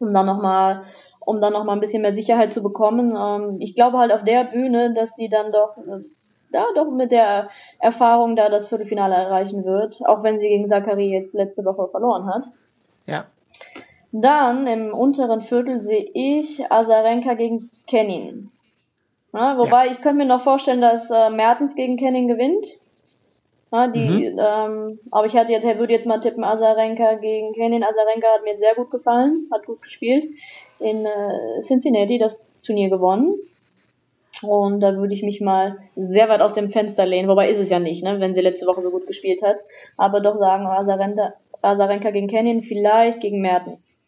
um 0.00 0.12
dann 0.12 0.26
nochmal 0.26 0.82
um 1.20 1.40
dann 1.40 1.52
noch 1.52 1.64
mal 1.64 1.72
ein 1.72 1.80
bisschen 1.80 2.02
mehr 2.02 2.14
Sicherheit 2.14 2.52
zu 2.52 2.62
bekommen. 2.62 3.16
Ähm, 3.16 3.56
ich 3.60 3.74
glaube 3.74 3.98
halt 3.98 4.12
auf 4.12 4.24
der 4.24 4.44
Bühne, 4.44 4.94
dass 4.94 5.14
sie 5.16 5.28
dann 5.28 5.52
doch 5.52 5.76
äh, 5.76 6.04
da 6.52 6.64
doch 6.74 6.90
mit 6.90 7.10
der 7.10 7.50
Erfahrung 7.80 8.36
da 8.36 8.48
das 8.48 8.68
Viertelfinale 8.68 9.14
erreichen 9.14 9.64
wird, 9.64 10.00
auch 10.06 10.22
wenn 10.22 10.38
sie 10.38 10.48
gegen 10.48 10.68
Zachary 10.68 11.12
jetzt 11.12 11.34
letzte 11.34 11.64
Woche 11.64 11.88
verloren 11.88 12.26
hat. 12.26 12.44
Ja. 13.06 13.26
Dann 14.12 14.66
im 14.66 14.94
unteren 14.94 15.42
Viertel 15.42 15.80
sehe 15.80 16.08
ich 16.14 16.70
Azarenka 16.70 17.34
gegen 17.34 17.70
Kenin. 17.86 18.50
Ja, 19.32 19.58
wobei 19.58 19.86
ja. 19.86 19.92
ich 19.92 20.00
könnte 20.00 20.18
mir 20.18 20.26
noch 20.26 20.42
vorstellen, 20.42 20.80
dass 20.80 21.10
äh, 21.10 21.30
Mertens 21.30 21.74
gegen 21.74 21.96
Kenin 21.96 22.28
gewinnt. 22.28 22.66
Ja, 23.72 23.88
die, 23.88 24.30
mhm. 24.30 24.38
ähm, 24.38 24.98
aber 25.10 25.26
ich 25.26 25.36
hatte 25.36 25.52
jetzt, 25.52 25.66
würde 25.66 25.92
jetzt 25.92 26.06
mal 26.06 26.20
tippen, 26.20 26.44
Azarenka 26.44 27.14
gegen 27.14 27.52
Kenin. 27.52 27.82
Azarenka 27.82 28.28
hat 28.28 28.44
mir 28.44 28.56
sehr 28.56 28.74
gut 28.74 28.90
gefallen, 28.90 29.48
hat 29.52 29.66
gut 29.66 29.82
gespielt. 29.82 30.24
In 30.78 31.04
äh, 31.04 31.60
Cincinnati 31.62 32.18
das 32.18 32.42
Turnier 32.64 32.88
gewonnen. 32.88 33.34
Und 34.42 34.80
da 34.80 34.96
würde 34.96 35.14
ich 35.14 35.22
mich 35.22 35.40
mal 35.40 35.78
sehr 35.96 36.28
weit 36.28 36.42
aus 36.42 36.54
dem 36.54 36.70
Fenster 36.70 37.06
lehnen, 37.06 37.28
wobei 37.28 37.50
ist 37.50 37.58
es 37.58 37.70
ja 37.70 37.78
nicht, 37.78 38.04
ne, 38.04 38.20
wenn 38.20 38.34
sie 38.34 38.42
letzte 38.42 38.66
Woche 38.66 38.82
so 38.82 38.90
gut 38.90 39.06
gespielt 39.06 39.42
hat. 39.42 39.56
Aber 39.96 40.20
doch 40.20 40.38
sagen, 40.38 40.66
Azarenka, 40.66 41.34
Azarenka 41.66 42.10
gegen 42.10 42.28
Kenin, 42.28 42.62
vielleicht 42.62 43.20
gegen 43.20 43.40
Mertens. 43.40 44.00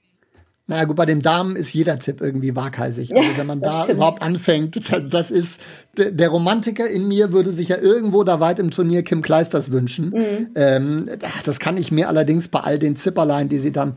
Naja, 0.68 0.85
gut, 0.85 0.97
bei 0.97 1.07
den 1.07 1.23
Damen 1.23 1.57
ist 1.57 1.73
jeder 1.73 1.99
Tipp 1.99 2.21
irgendwie 2.21 2.55
waghalsig. 2.55 3.16
Also, 3.16 3.38
wenn 3.38 3.47
man 3.47 3.61
da 3.62 3.88
überhaupt 3.88 4.21
anfängt, 4.21 4.92
das 5.11 5.31
ist, 5.31 5.62
der 5.97 6.29
Romantiker 6.29 6.87
in 6.87 7.09
mir 7.09 7.33
würde 7.33 7.53
sich 7.53 7.68
ja 7.68 7.79
irgendwo 7.79 8.23
da 8.23 8.38
weit 8.38 8.59
im 8.59 8.71
Turnier 8.71 9.03
Kim 9.03 9.23
Kleisters 9.23 9.73
wünschen. 9.73 10.11
Mhm. 10.11 10.49
Ähm, 10.55 11.11
das 11.44 11.59
kann 11.59 11.79
ich 11.79 11.90
mir 11.90 12.09
allerdings 12.09 12.49
bei 12.49 12.61
all 12.61 12.79
den 12.79 12.97
Zipperlein, 12.97 13.49
die 13.49 13.59
sie 13.59 13.73
dann 13.73 13.97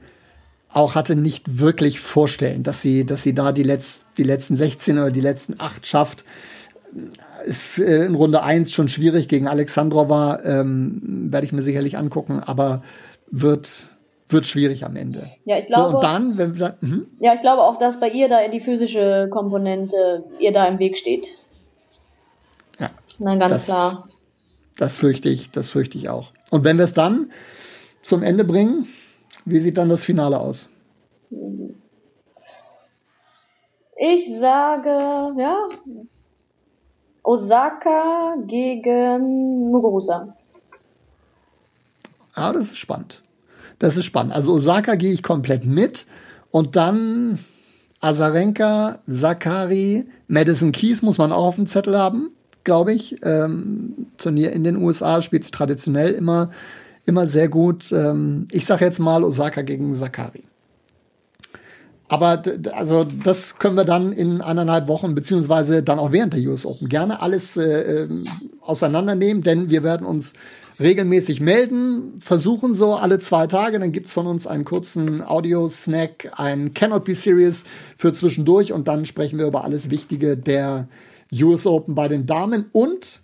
auch 0.69 0.95
hatte, 0.95 1.17
nicht 1.17 1.59
wirklich 1.59 1.99
vorstellen, 1.99 2.63
dass 2.63 2.81
sie, 2.81 3.05
dass 3.05 3.21
sie 3.21 3.35
da 3.35 3.51
die, 3.51 3.65
Letz-, 3.65 4.03
die 4.17 4.23
letzten 4.23 4.55
16 4.55 4.97
oder 4.97 5.11
die 5.11 5.19
letzten 5.19 5.59
8 5.59 5.85
schafft. 5.85 6.23
Ist 7.45 7.79
äh, 7.79 8.05
in 8.05 8.15
Runde 8.15 8.43
1 8.43 8.71
schon 8.71 8.87
schwierig 8.87 9.27
gegen 9.27 9.49
Alexandrova, 9.49 10.39
ähm, 10.45 11.27
werde 11.31 11.45
ich 11.45 11.51
mir 11.51 11.61
sicherlich 11.61 11.97
angucken, 11.97 12.39
aber 12.39 12.81
wird, 13.31 13.87
wird 14.29 14.45
schwierig 14.45 14.85
am 14.85 14.95
Ende. 14.95 15.29
Ja, 15.45 15.57
ich 15.57 15.67
glaube. 15.67 15.91
So, 15.91 15.95
und 15.95 16.03
dann, 16.03 16.37
wenn 16.37 16.59
wir, 16.59 16.77
mh. 16.81 17.05
Ja, 17.19 17.33
ich 17.33 17.41
glaube 17.41 17.63
auch, 17.63 17.77
dass 17.77 17.99
bei 17.99 18.09
ihr 18.09 18.29
da 18.29 18.47
die 18.47 18.59
physische 18.59 19.29
Komponente 19.31 20.23
ihr 20.39 20.51
da 20.51 20.67
im 20.67 20.79
Weg 20.79 20.97
steht. 20.97 21.29
Ja. 22.79 22.91
Nein, 23.19 23.39
ganz 23.39 23.51
das, 23.51 23.65
klar. 23.65 24.09
Das 24.77 24.97
fürchte 24.97 25.29
ich, 25.29 25.51
das 25.51 25.67
fürchte 25.67 25.97
ich 25.97 26.09
auch. 26.09 26.31
Und 26.51 26.63
wenn 26.63 26.77
wir 26.77 26.85
es 26.85 26.93
dann 26.93 27.31
zum 28.03 28.23
Ende 28.23 28.43
bringen, 28.43 28.87
wie 29.45 29.59
sieht 29.59 29.77
dann 29.77 29.89
das 29.89 30.03
Finale 30.03 30.39
aus? 30.39 30.69
Ich 33.97 34.39
sage, 34.39 34.89
ja, 35.39 35.69
Osaka 37.23 38.35
gegen 38.47 39.69
Muguruza. 39.71 40.35
Ah, 42.41 42.53
das 42.53 42.65
ist 42.65 42.77
spannend. 42.77 43.21
Das 43.79 43.97
ist 43.97 44.05
spannend. 44.05 44.33
Also 44.33 44.53
Osaka 44.53 44.95
gehe 44.95 45.13
ich 45.13 45.23
komplett 45.23 45.65
mit. 45.65 46.05
Und 46.49 46.75
dann 46.75 47.39
Azarenka, 47.99 48.99
Sakari, 49.07 50.05
Madison 50.27 50.71
Keys 50.71 51.01
muss 51.01 51.17
man 51.17 51.31
auch 51.31 51.45
auf 51.45 51.55
dem 51.55 51.67
Zettel 51.67 51.97
haben, 51.97 52.31
glaube 52.63 52.93
ich. 52.93 53.17
Ähm, 53.23 54.07
Turnier 54.17 54.51
in 54.53 54.63
den 54.63 54.77
USA 54.77 55.21
spielt 55.21 55.43
sie 55.43 55.51
traditionell 55.51 56.13
immer, 56.13 56.51
immer 57.05 57.27
sehr 57.27 57.47
gut. 57.47 57.91
Ähm, 57.91 58.47
ich 58.51 58.65
sage 58.65 58.85
jetzt 58.85 58.99
mal 58.99 59.23
Osaka 59.23 59.61
gegen 59.61 59.93
Sakari. 59.93 60.43
Aber 62.07 62.41
also 62.73 63.05
das 63.05 63.57
können 63.57 63.75
wir 63.75 63.85
dann 63.85 64.11
in 64.11 64.41
eineinhalb 64.41 64.87
Wochen 64.89 65.15
beziehungsweise 65.15 65.81
dann 65.81 65.97
auch 65.97 66.11
während 66.11 66.33
der 66.33 66.41
US 66.41 66.65
Open 66.65 66.89
gerne 66.89 67.21
alles 67.21 67.55
äh, 67.55 68.03
ähm, 68.03 68.25
auseinandernehmen, 68.61 69.43
denn 69.43 69.69
wir 69.69 69.83
werden 69.83 70.05
uns 70.05 70.33
regelmäßig 70.81 71.41
melden, 71.41 72.19
versuchen 72.19 72.73
so 72.73 72.93
alle 72.93 73.19
zwei 73.19 73.47
Tage. 73.47 73.79
Dann 73.79 73.91
gibt's 73.91 74.13
von 74.13 74.27
uns 74.27 74.47
einen 74.47 74.65
kurzen 74.65 75.21
Audio-Snack, 75.21 76.33
ein 76.35 76.73
Cannot 76.73 77.05
Be 77.05 77.13
Serious 77.13 77.63
für 77.97 78.13
zwischendurch 78.13 78.73
und 78.73 78.87
dann 78.87 79.05
sprechen 79.05 79.37
wir 79.37 79.47
über 79.47 79.63
alles 79.63 79.89
Wichtige 79.89 80.37
der 80.37 80.87
US 81.33 81.65
Open 81.65 81.95
bei 81.95 82.07
den 82.07 82.25
Damen 82.25 82.65
und 82.73 83.21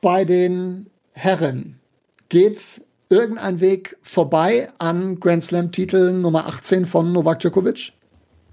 bei 0.00 0.24
den 0.24 0.86
Herren. 1.12 1.80
Geht 2.28 2.82
irgendein 3.08 3.60
Weg 3.60 3.96
vorbei 4.02 4.68
an 4.78 5.18
Grand 5.18 5.42
Slam-Titel 5.42 6.12
Nummer 6.12 6.46
18 6.46 6.86
von 6.86 7.12
Novak 7.12 7.40
Djokovic? 7.40 7.92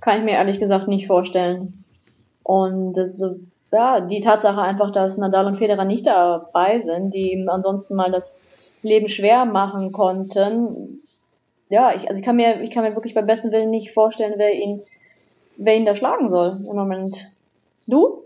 Kann 0.02 0.20
ich 0.20 0.26
mir 0.26 0.32
ehrlich 0.32 0.60
gesagt 0.60 0.88
nicht 0.88 1.06
vorstellen. 1.06 1.84
Und 2.44 2.94
das 2.94 3.22
ja, 3.72 4.00
die 4.02 4.22
Tatsache 4.22 4.62
einfach, 4.62 4.92
dass 4.92 5.18
Nadal 5.18 5.48
und 5.48 5.58
Federer 5.58 5.86
nicht 5.86 6.08
dabei 6.08 6.82
sind, 6.82 7.14
die 7.14 7.34
ihm 7.34 7.50
ansonsten 7.50 7.96
mal 7.96 8.12
das 8.12 8.36
Leben 8.82 9.10
schwer 9.10 9.46
machen 9.46 9.92
konnten. 9.92 11.02
Ja, 11.70 11.94
ich, 11.94 12.08
also 12.08 12.20
ich 12.20 12.26
kann 12.26 12.38
mir, 12.38 12.62
ich 12.62 12.72
kann 12.72 12.84
mir 12.84 12.96
wirklich 12.96 13.14
beim 13.14 13.28
besten 13.28 13.52
Willen 13.52 13.70
nicht 13.70 13.94
vorstellen, 13.94 14.36
wer 14.38 14.54
ihn, 14.54 14.82
wer 15.58 15.76
ihn 15.76 15.86
da 15.86 15.96
schlagen 15.96 16.30
soll 16.30 16.58
im 16.60 16.76
Moment. 16.76 17.30
Du? 17.88 18.24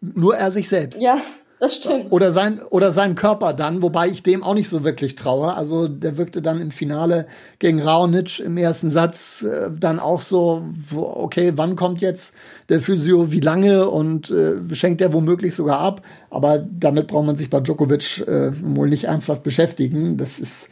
Nur 0.00 0.36
er 0.36 0.50
sich 0.50 0.68
selbst. 0.68 1.02
Ja, 1.02 1.20
das 1.60 1.74
stimmt. 1.74 2.12
Oder 2.12 2.30
sein, 2.30 2.60
oder 2.70 2.92
sein 2.92 3.16
Körper 3.16 3.52
dann, 3.52 3.82
wobei 3.82 4.08
ich 4.08 4.22
dem 4.22 4.44
auch 4.44 4.54
nicht 4.54 4.68
so 4.68 4.84
wirklich 4.84 5.16
traue. 5.16 5.54
Also 5.54 5.88
der 5.88 6.16
wirkte 6.16 6.40
dann 6.40 6.60
im 6.60 6.70
Finale 6.70 7.26
gegen 7.58 7.82
Raonic 7.82 8.38
im 8.38 8.56
ersten 8.56 8.90
Satz 8.90 9.42
äh, 9.42 9.70
dann 9.76 9.98
auch 9.98 10.20
so, 10.20 10.62
okay, 10.94 11.52
wann 11.56 11.74
kommt 11.74 12.00
jetzt 12.00 12.34
der 12.68 12.80
Physio, 12.80 13.32
wie 13.32 13.40
lange 13.40 13.88
und 13.88 14.30
äh, 14.30 14.54
schenkt 14.72 15.00
er 15.00 15.12
womöglich 15.12 15.54
sogar 15.54 15.80
ab. 15.80 16.02
Aber 16.30 16.58
damit 16.58 17.08
braucht 17.08 17.26
man 17.26 17.36
sich 17.36 17.50
bei 17.50 17.60
Djokovic 17.60 18.26
äh, 18.28 18.52
wohl 18.62 18.88
nicht 18.88 19.04
ernsthaft 19.04 19.42
beschäftigen. 19.42 20.16
Das 20.16 20.38
ist, 20.38 20.68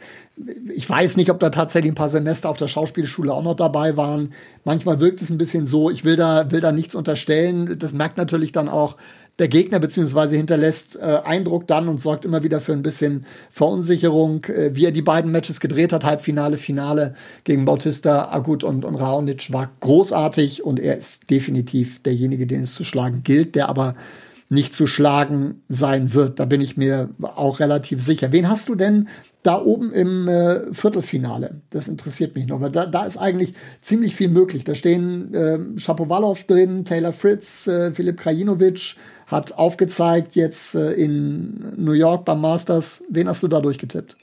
ich 0.73 0.89
weiß 0.89 1.17
nicht, 1.17 1.31
ob 1.31 1.39
da 1.39 1.49
tatsächlich 1.49 1.91
ein 1.91 1.95
paar 1.95 2.07
Semester 2.07 2.49
auf 2.49 2.57
der 2.57 2.69
Schauspielschule 2.69 3.33
auch 3.33 3.43
noch 3.43 3.55
dabei 3.55 3.97
waren. 3.97 4.33
Manchmal 4.63 5.01
wirkt 5.01 5.21
es 5.21 5.31
ein 5.31 5.37
bisschen 5.37 5.65
so, 5.65 5.89
ich 5.89 6.05
will 6.05 6.15
da, 6.15 6.51
will 6.51 6.61
da 6.61 6.71
nichts 6.71 6.95
unterstellen. 6.95 7.77
Das 7.77 7.91
merkt 7.91 8.17
natürlich 8.17 8.53
dann 8.53 8.69
auch 8.69 8.95
der 9.39 9.47
Gegner 9.47 9.79
beziehungsweise 9.79 10.35
hinterlässt 10.35 10.95
äh, 10.95 11.19
Eindruck 11.23 11.67
dann 11.67 11.87
und 11.87 12.01
sorgt 12.01 12.25
immer 12.25 12.43
wieder 12.43 12.59
für 12.59 12.73
ein 12.73 12.81
bisschen 12.81 13.25
Verunsicherung, 13.51 14.43
äh, 14.45 14.75
wie 14.75 14.85
er 14.85 14.91
die 14.91 15.01
beiden 15.01 15.31
Matches 15.31 15.59
gedreht 15.59 15.93
hat, 15.93 16.03
Halbfinale, 16.03 16.57
Finale 16.57 17.13
gegen 17.43 17.65
Bautista, 17.65 18.31
Agut 18.31 18.63
und, 18.63 18.83
und 18.83 18.95
Raonic 18.95 19.51
war 19.53 19.69
großartig 19.79 20.63
und 20.63 20.79
er 20.79 20.97
ist 20.97 21.29
definitiv 21.29 22.01
derjenige, 22.01 22.47
den 22.47 22.61
es 22.61 22.73
zu 22.73 22.83
schlagen 22.83 23.21
gilt, 23.23 23.55
der 23.55 23.69
aber 23.69 23.95
nicht 24.49 24.73
zu 24.73 24.87
schlagen 24.87 25.61
sein 25.67 26.13
wird. 26.13 26.39
Da 26.39 26.45
bin 26.45 26.61
ich 26.61 26.77
mir 26.77 27.09
auch 27.21 27.59
relativ 27.59 28.01
sicher. 28.01 28.31
Wen 28.31 28.49
hast 28.49 28.69
du 28.69 28.75
denn 28.75 29.09
da 29.43 29.61
oben 29.61 29.91
im 29.91 30.27
äh, 30.27 30.73
Viertelfinale? 30.73 31.61
Das 31.69 31.87
interessiert 31.87 32.35
mich 32.35 32.47
noch, 32.47 32.61
weil 32.61 32.71
da, 32.71 32.85
da 32.85 33.05
ist 33.05 33.17
eigentlich 33.17 33.53
ziemlich 33.81 34.15
viel 34.15 34.29
möglich. 34.29 34.63
Da 34.63 34.73
stehen 34.73 35.33
äh, 35.33 35.59
Shapovalov 35.77 36.45
drin, 36.45 36.85
Taylor 36.85 37.11
Fritz, 37.11 37.67
äh, 37.67 37.91
Filip 37.91 38.17
Krajinovic, 38.17 38.95
hat 39.27 39.57
aufgezeigt 39.57 40.35
jetzt 40.35 40.73
äh, 40.73 40.93
in 40.93 41.73
New 41.77 41.91
York 41.91 42.25
beim 42.25 42.41
Masters. 42.41 43.03
Wen 43.09 43.27
hast 43.27 43.43
du 43.43 43.47
da 43.47 43.59
durchgetippt? 43.59 44.15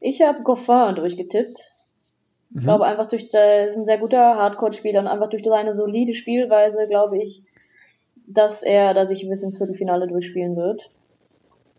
Ich 0.00 0.22
habe 0.22 0.42
Goffin 0.42 0.94
durchgetippt. 0.94 1.60
Mhm. 2.50 2.58
Ich 2.58 2.64
glaube 2.64 2.86
einfach 2.86 3.08
durch, 3.08 3.28
der 3.28 3.66
ist 3.66 3.76
ein 3.76 3.84
sehr 3.84 3.98
guter 3.98 4.36
Hardcore-Spieler 4.36 5.00
und 5.00 5.08
einfach 5.08 5.28
durch 5.28 5.44
seine 5.44 5.74
solide 5.74 6.14
Spielweise 6.14 6.86
glaube 6.88 7.20
ich, 7.20 7.42
dass 8.26 8.62
er 8.62 8.94
da 8.94 9.06
sich 9.06 9.28
bis 9.28 9.42
ins 9.42 9.56
Viertelfinale 9.56 10.06
durchspielen 10.06 10.56
wird. 10.56 10.90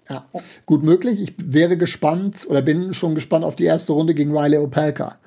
Ja, 0.09 0.25
gut 0.65 0.83
möglich. 0.83 1.21
Ich 1.21 1.33
wäre 1.37 1.77
gespannt 1.77 2.45
oder 2.49 2.61
bin 2.61 2.93
schon 2.93 3.15
gespannt 3.15 3.45
auf 3.45 3.55
die 3.55 3.63
erste 3.63 3.93
Runde 3.93 4.13
gegen 4.13 4.37
Riley 4.37 4.57
Opelka. 4.57 5.17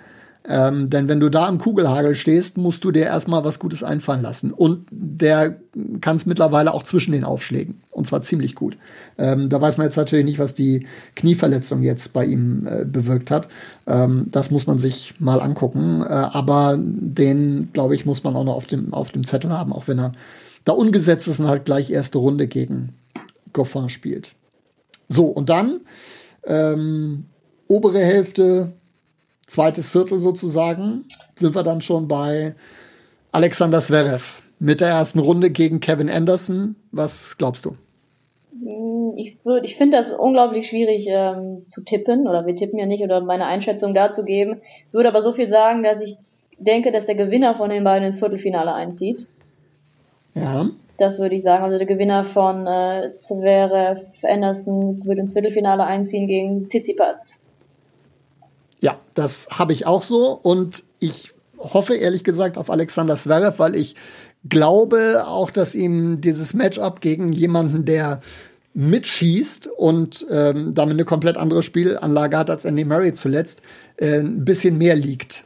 Ähm, 0.48 0.90
denn 0.90 1.09
wenn 1.09 1.18
du 1.18 1.28
da 1.28 1.48
im 1.48 1.59
Kugelhagel 1.59 2.14
stehst, 2.14 2.56
musst 2.56 2.85
du 2.85 2.92
dir 2.92 3.04
erstmal 3.04 3.44
was 3.44 3.59
Gutes 3.59 3.82
einfallen 3.82 4.22
lassen. 4.22 4.52
Und 4.52 4.87
der 4.90 5.56
kann 6.00 6.16
es 6.16 6.26
mittlerweile 6.26 6.72
auch 6.72 6.85
zwischen 6.85 7.12
den 7.12 7.24
Aufschlägen. 7.24 7.80
Und 7.90 8.06
zwar 8.06 8.22
ziemlich 8.22 8.54
gut. 8.54 8.76
Ähm, 9.18 9.48
da 9.48 9.61
weiß 9.61 9.76
man 9.76 9.87
jetzt 9.87 9.96
natürlich 9.96 10.24
nicht, 10.24 10.38
was 10.38 10.54
die 10.54 10.87
Knieverletzung 11.16 11.82
jetzt 11.82 12.12
bei 12.12 12.24
ihm 12.24 12.66
äh, 12.66 12.85
bewirkt 12.85 13.30
hat. 13.30 13.48
Ähm, 13.87 14.28
das 14.30 14.50
muss 14.50 14.66
man 14.66 14.78
sich 14.78 15.14
mal 15.18 15.40
angucken. 15.40 16.02
Äh, 16.02 16.12
aber 16.12 16.78
den, 16.78 17.70
glaube 17.72 17.96
ich, 17.96 18.06
muss 18.06 18.22
man 18.22 18.37
auch 18.37 18.44
noch 18.44 18.56
auf 18.56 18.66
dem, 18.66 18.94
auf 18.94 19.11
dem 19.11 19.24
Zettel 19.24 19.50
haben, 19.50 19.72
auch 19.72 19.88
wenn 19.88 19.98
er 19.98 20.12
da 20.64 20.72
ungesetzt 20.72 21.26
ist 21.28 21.40
und 21.40 21.48
halt 21.48 21.64
gleich 21.64 21.90
erste 21.90 22.18
Runde 22.18 22.46
gegen 22.46 22.94
Goffin 23.52 23.88
spielt. 23.88 24.35
So, 25.09 25.26
und 25.26 25.48
dann 25.48 25.80
ähm, 26.44 27.26
obere 27.68 28.00
Hälfte 28.00 28.72
zweites 29.46 29.90
Viertel 29.90 30.20
sozusagen, 30.20 31.04
sind 31.35 31.54
wir 31.54 31.62
dann 31.62 31.80
schon 31.80 32.09
bei 32.09 32.54
Alexander 33.32 33.80
Zverev 33.80 34.42
mit 34.59 34.80
der 34.80 34.88
ersten 34.88 35.18
Runde 35.18 35.50
gegen 35.50 35.80
Kevin 35.80 36.11
Anderson. 36.11 36.76
Was 36.90 37.37
glaubst 37.38 37.64
du? 37.64 37.76
Hm, 38.52 39.12
ich 39.16 39.37
ich 39.62 39.76
finde 39.76 39.96
das 39.96 40.11
unglaublich 40.11 40.68
schwierig 40.68 41.06
ähm, 41.09 41.64
zu 41.68 41.82
tippen 41.82 42.26
oder 42.26 42.46
wir 42.46 42.56
tippen 42.56 42.78
ja 42.78 42.87
nicht 42.87 43.02
oder 43.02 43.20
meine 43.20 43.46
Einschätzung 43.46 43.94
dazu 43.94 44.24
geben. 44.24 44.61
Ich 44.88 44.94
würde 44.94 45.09
aber 45.09 45.22
so 45.22 45.32
viel 45.32 45.48
sagen, 45.48 45.82
dass 45.82 46.00
ich 46.00 46.16
denke, 46.59 46.92
dass 46.92 47.06
der 47.06 47.14
Gewinner 47.14 47.54
von 47.54 47.70
den 47.70 47.85
beiden 47.85 48.06
ins 48.06 48.18
Viertelfinale 48.18 48.72
einzieht. 48.72 49.26
Ja. 50.35 50.68
Das 50.98 51.18
würde 51.18 51.35
ich 51.35 51.42
sagen. 51.42 51.64
Also 51.64 51.76
der 51.76 51.87
Gewinner 51.87 52.24
von 52.24 52.66
äh, 52.66 53.12
Zverev 53.16 54.00
Anderson 54.22 55.04
würde 55.04 55.20
ins 55.20 55.35
Viertelfinale 55.35 55.85
einziehen 55.85 56.26
gegen 56.26 56.68
Tsitsipas. 56.68 57.42
Ja, 58.80 58.98
das 59.14 59.48
habe 59.50 59.72
ich 59.72 59.86
auch 59.86 60.02
so 60.02 60.32
und 60.32 60.84
ich 60.98 61.32
hoffe 61.58 61.94
ehrlich 61.94 62.24
gesagt 62.24 62.58
auf 62.58 62.70
Alexander 62.70 63.16
Zverev, 63.16 63.58
weil 63.58 63.74
ich 63.74 63.96
glaube 64.48 65.24
auch, 65.26 65.50
dass 65.50 65.74
ihm 65.74 66.20
dieses 66.20 66.54
Matchup 66.54 67.00
gegen 67.00 67.32
jemanden, 67.32 67.84
der 67.84 68.20
mitschießt 68.74 69.68
und 69.68 70.26
ähm, 70.30 70.74
damit 70.74 70.94
eine 70.94 71.06
komplett 71.06 71.38
andere 71.38 71.62
Spielanlage 71.62 72.36
hat 72.36 72.50
als 72.50 72.66
Andy 72.66 72.84
Murray 72.84 73.14
zuletzt, 73.14 73.62
äh, 73.96 74.18
ein 74.18 74.44
bisschen 74.44 74.76
mehr 74.76 74.94
liegt. 74.94 75.44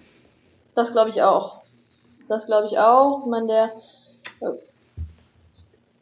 Das 0.75 0.91
glaube 0.91 1.11
ich 1.11 1.23
auch. 1.23 1.61
Das 2.29 2.47
glaube 2.47 2.67
ich 2.67 2.79
auch. 2.79 3.23
Ich 3.25 3.31
meine, 3.31 3.47
der 3.47 3.71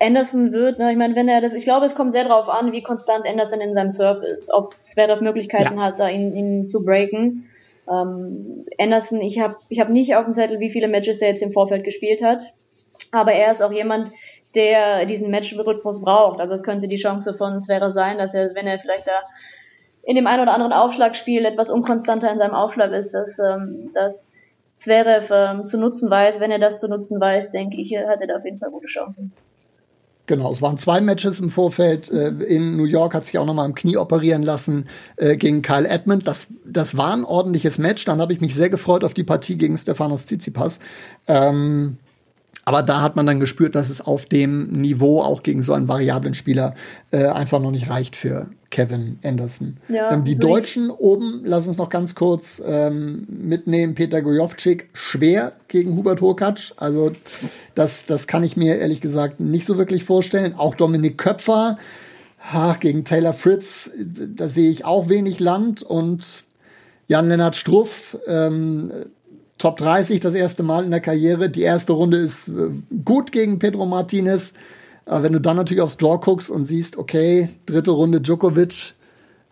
Anderson 0.01 0.53
wird, 0.53 0.79
ne, 0.79 0.93
ich 0.93 0.97
meine, 0.97 1.17
wenn 1.17 1.29
er 1.29 1.41
das, 1.41 1.53
ich 1.53 1.65
glaube, 1.65 1.87
es 1.87 1.95
kommt 1.95 2.13
sehr 2.13 2.25
darauf 2.25 2.49
an, 2.49 2.73
wie 2.73 2.83
konstant 2.83 3.27
Anderson 3.27 3.61
in 3.61 3.75
seinem 3.75 3.91
Surf 3.91 4.23
ist, 4.23 4.53
ob 4.53 4.75
Zverev 4.85 5.21
Möglichkeiten 5.23 5.79
ja. 5.79 5.85
hat, 5.85 5.99
da 5.99 6.09
ihn, 6.09 6.35
ihn 6.37 6.69
zu 6.69 6.85
breaken. 6.85 7.49
Ähm, 7.91 8.65
Anderson, 8.79 9.21
ich 9.21 9.41
habe 9.41 9.57
ich 9.69 9.81
hab 9.81 9.89
nicht 9.89 10.15
auf 10.15 10.25
dem 10.25 10.35
Zettel, 10.35 10.61
wie 10.61 10.71
viele 10.71 10.89
Matches 10.89 11.21
er 11.21 11.31
jetzt 11.31 11.43
im 11.43 11.53
Vorfeld 11.53 11.85
gespielt 11.85 12.23
hat. 12.23 12.55
Aber 13.11 13.33
er 13.33 13.51
ist 13.51 13.63
auch 13.63 13.73
jemand, 13.73 14.13
der 14.55 15.07
diesen 15.07 15.31
Matchrhythmus 15.31 16.01
braucht. 16.01 16.41
Also 16.41 16.55
es 16.55 16.63
könnte 16.63 16.87
die 16.87 16.97
Chance 16.97 17.35
von 17.35 17.61
Zverev 17.61 17.91
sein, 17.91 18.19
dass 18.19 18.35
er, 18.35 18.55
wenn 18.55 18.67
er 18.67 18.79
vielleicht 18.79 19.07
da 19.07 19.23
in 20.05 20.15
dem 20.15 20.27
einen 20.27 20.43
oder 20.43 20.55
anderen 20.55 20.73
Aufschlagspiel 20.73 21.45
etwas 21.45 21.71
unkonstanter 21.71 22.31
in 22.31 22.39
seinem 22.39 22.55
Aufschlag 22.55 22.93
ist, 22.93 23.13
dass, 23.13 23.39
ähm, 23.39 23.91
dass 23.95 24.31
Zverev 24.77 25.29
ähm, 25.31 25.67
zu 25.67 25.77
nutzen 25.77 26.09
weiß. 26.09 26.39
Wenn 26.41 26.51
er 26.51 26.59
das 26.59 26.79
zu 26.81 26.89
nutzen 26.89 27.21
weiß, 27.21 27.51
denke 27.51 27.81
ich, 27.81 27.97
hat 27.97 28.21
er 28.21 28.29
da 28.29 28.37
auf 28.37 28.45
jeden 28.45 28.59
Fall 28.59 28.71
gute 28.71 28.87
Chancen. 28.87 29.33
Genau, 30.29 30.53
es 30.53 30.61
waren 30.61 30.77
zwei 30.77 31.01
Matches 31.01 31.41
im 31.41 31.49
Vorfeld. 31.49 32.11
Äh, 32.11 32.29
in 32.29 32.77
New 32.77 32.85
York 32.85 33.15
hat 33.15 33.25
sich 33.25 33.39
auch 33.39 33.47
nochmal 33.47 33.67
im 33.67 33.75
Knie 33.75 33.97
operieren 33.97 34.43
lassen 34.43 34.87
äh, 35.17 35.39
gegen 35.39 35.63
Kyle 35.63 35.89
Edmund. 35.89 36.29
Das, 36.29 36.53
das 36.67 36.99
war 36.99 37.15
ein 37.15 37.25
ordentliches 37.25 37.79
Match. 37.79 38.05
Dann 38.05 38.21
habe 38.21 38.35
ich 38.35 38.41
mich 38.43 38.55
sehr 38.55 38.69
gefreut 38.69 39.05
auf 39.05 39.15
die 39.15 39.25
Partie 39.25 39.57
gegen 39.57 39.79
Stefanos 39.79 40.27
Tsitsipas. 40.27 40.81
Ähm, 41.27 41.97
aber 42.69 42.83
da 42.83 43.01
hat 43.01 43.17
man 43.17 43.25
dann 43.25 43.41
gespürt, 43.41 43.75
dass 43.75 43.89
es 43.89 44.03
auf 44.03 44.27
dem 44.27 44.71
Niveau 44.73 45.23
auch 45.23 45.43
gegen 45.43 45.63
so 45.63 45.73
einen 45.73 45.89
variablen 45.89 46.35
Spieler 46.35 46.75
äh, 47.13 47.25
einfach 47.25 47.63
noch 47.63 47.71
nicht 47.71 47.89
reicht 47.89 48.15
für 48.15 48.49
Kevin 48.69 49.19
Anderson. 49.25 49.79
Ja, 49.89 50.13
ähm, 50.13 50.25
die 50.25 50.37
Deutschen 50.37 50.91
oben, 50.91 51.41
lass 51.45 51.67
uns 51.67 51.79
noch 51.79 51.89
ganz 51.89 52.15
kurz 52.15 52.63
ähm, 52.63 53.27
mitnehmen. 53.27 53.95
Peter 53.95 54.21
Gojovcik 54.21 54.91
schwer 54.93 55.53
gegen 55.69 55.97
Hubert 55.97 56.21
Hurkacz. 56.21 56.75
Also 56.77 57.11
das, 57.75 58.05
das 58.05 58.27
kann 58.27 58.45
ich 58.45 58.55
mir 58.59 58.77
ehrlich 58.77 59.01
gesagt 59.01 59.41
nicht 59.41 59.65
so 59.65 59.79
wirklich 59.79 60.05
vorstellen. 60.05 60.55
Auch 60.55 60.75
Dominik 60.75 61.17
Köpfer 61.17 61.79
ha, 62.39 62.77
gegen 62.79 63.07
Taylor 63.07 63.33
Fritz, 63.33 63.93
da 63.97 64.47
sehe 64.47 64.69
ich 64.69 64.85
auch 64.85 65.09
wenig 65.09 65.41
Land. 65.41 65.81
Und 65.81 66.45
Jan-Lennart 67.07 67.57
Struff, 67.57 68.19
ähm, 68.27 68.93
Top 69.59 69.77
30 69.77 70.21
das 70.21 70.35
erste 70.35 70.63
Mal 70.63 70.85
in 70.85 70.91
der 70.91 71.01
Karriere. 71.01 71.51
Die 71.51 71.63
erste 71.63 71.93
Runde 71.93 72.19
ist 72.19 72.49
äh, 72.49 72.71
gut 73.05 73.33
gegen 73.33 73.59
Pedro 73.59 73.87
Martinez. 73.87 74.55
Aber 75.05 75.23
wenn 75.25 75.33
du 75.33 75.41
dann 75.41 75.57
natürlich 75.57 75.83
aufs 75.83 75.97
Draw 75.97 76.19
guckst 76.19 76.51
und 76.51 76.65
siehst, 76.65 76.97
okay, 76.97 77.49
dritte 77.67 77.91
Runde 77.91 78.21
Djokovic, 78.21 78.95